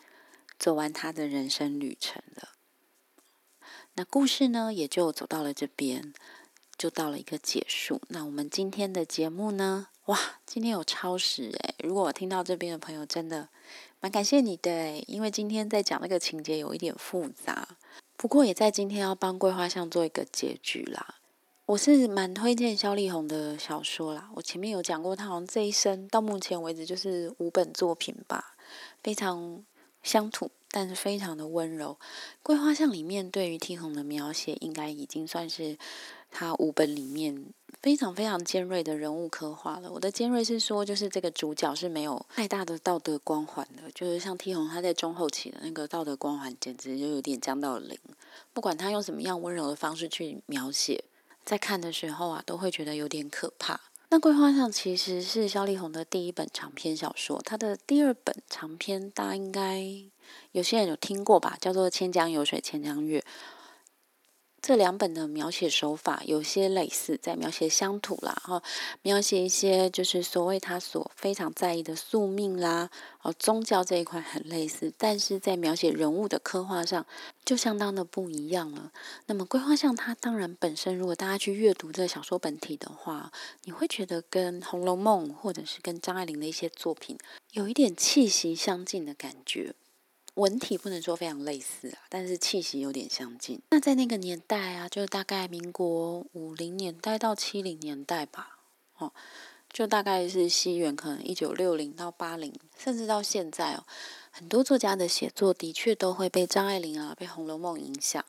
[0.60, 2.50] 走完他的人生旅程了。
[4.00, 6.14] 那故事呢，也就走到了这边，
[6.78, 8.00] 就到了一个结束。
[8.08, 13.50] 那我们今天的节目呢，哇，今天有超时诶，如果我听到这边的朋友真的。
[14.00, 17.68] 蛮感谢你的，因为今天在讲那个情节有一点复杂，
[18.16, 21.16] 不过也在今天要帮桂花巷做一个结局啦。
[21.66, 28.56] 我是蛮推荐萧丽红的小说啦，我前面有讲过，她好像这一生到目前为止就是五本作品吧，
[29.04, 29.62] 非常
[30.04, 31.98] 乡土，但是非常的温柔。
[32.44, 35.78] 桂花巷里面对于听红的描写，应该已经算是
[36.32, 37.46] 他五本里面。
[37.82, 39.90] 非常非常尖锐的人物刻画了。
[39.90, 47.98] 我的尖锐是说，就是这个主角是没有太大的道德光环的，就是像 T 红他在中后期的那个道德光环，简直就有点降到零。
[48.52, 51.06] 不管他用什么样温柔的方式去描写，
[51.46, 53.80] 在看的时候啊，都会觉得有点可怕。
[54.12, 59.86] 那《桂花巷》其实是萧丽红的第一本长篇小说，他的第二本长篇大家应该
[60.52, 63.20] 有些人有听过吧，叫做《千江有水千江月》。
[64.62, 68.62] 这两本的描写手法有些类似，在描写乡土啦，哈，
[69.02, 72.90] 描写一些就是所谓他所非常在意的宿命啦，
[73.22, 77.06] 哦，宗教这一块很类似，但是在描写人物的刻画上
[77.44, 78.92] 就相当的不一样了。
[79.26, 83.32] 那么《桂花巷》它当然本身，如果大家去阅读这小说本体的话，
[83.64, 87.18] 你会觉得跟《红楼梦》或者是跟张爱玲的一些作品
[87.54, 89.74] 有一点气息相近的感觉。
[90.40, 93.62] 文体不能说非常类似啊，但是气息有点相近。
[93.72, 98.60] 那在那个年代啊，就大概民国五零年代到七零年代吧，
[98.98, 99.12] 哦，
[99.70, 103.84] 就大概是西元可能一九六零到八零，甚至到现在哦，
[104.32, 108.24] 很多作家的写作的确都会被张爱玲啊、被《红楼梦》影响。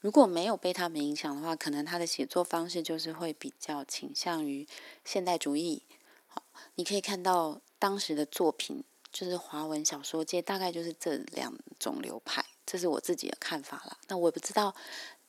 [0.00, 4.68] 如果没有被他们影响的话，可能他的写作方式就是会比较倾向于
[5.04, 5.82] 现代主义。
[6.28, 6.44] 好，
[6.76, 8.84] 你可以看到当时的作品。
[9.18, 13.96] 就是华文小说界大概就是这两种流派，这是我自己的看法了。
[14.08, 14.74] 那我也不知道，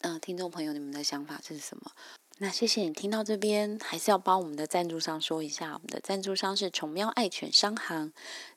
[0.02, 1.94] 嗯，听众朋友你们的想法是什么？
[2.40, 8.12] 那谢谢你听到这边，还是要帮我们的赞助商说一下，我们的赞助商是宠喵爱犬商行，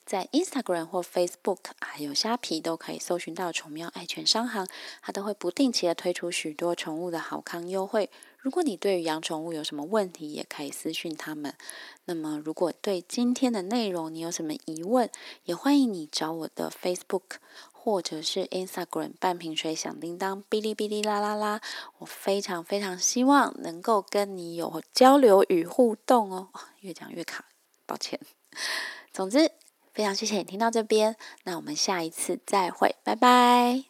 [0.05, 4.67] 在 Instagram 或 Facebook 还有虾皮都可以搜寻到宠喵爱犬商行，
[5.01, 8.11] 它都会不定期的推出许多宠物的好康优惠。
[8.43, 11.55] 如果你对于养宠物有什么问题，也可以私讯他们。
[12.07, 15.11] 那么，如果对今天的内容你有什么疑问，
[15.45, 17.37] 也欢迎你找我的 Facebook
[17.73, 21.61] 或者是 Instagram 半瓶水响叮当哔哩哔哩啦啦啦。
[21.99, 26.49] 我非常非常希望能够跟你有交流与互动哦。
[26.81, 27.45] 越讲越卡，
[27.85, 28.19] 抱歉。
[29.13, 29.53] 总之，
[29.93, 33.90] 非常谢谢你听到这边，那我们下一次再会，拜拜。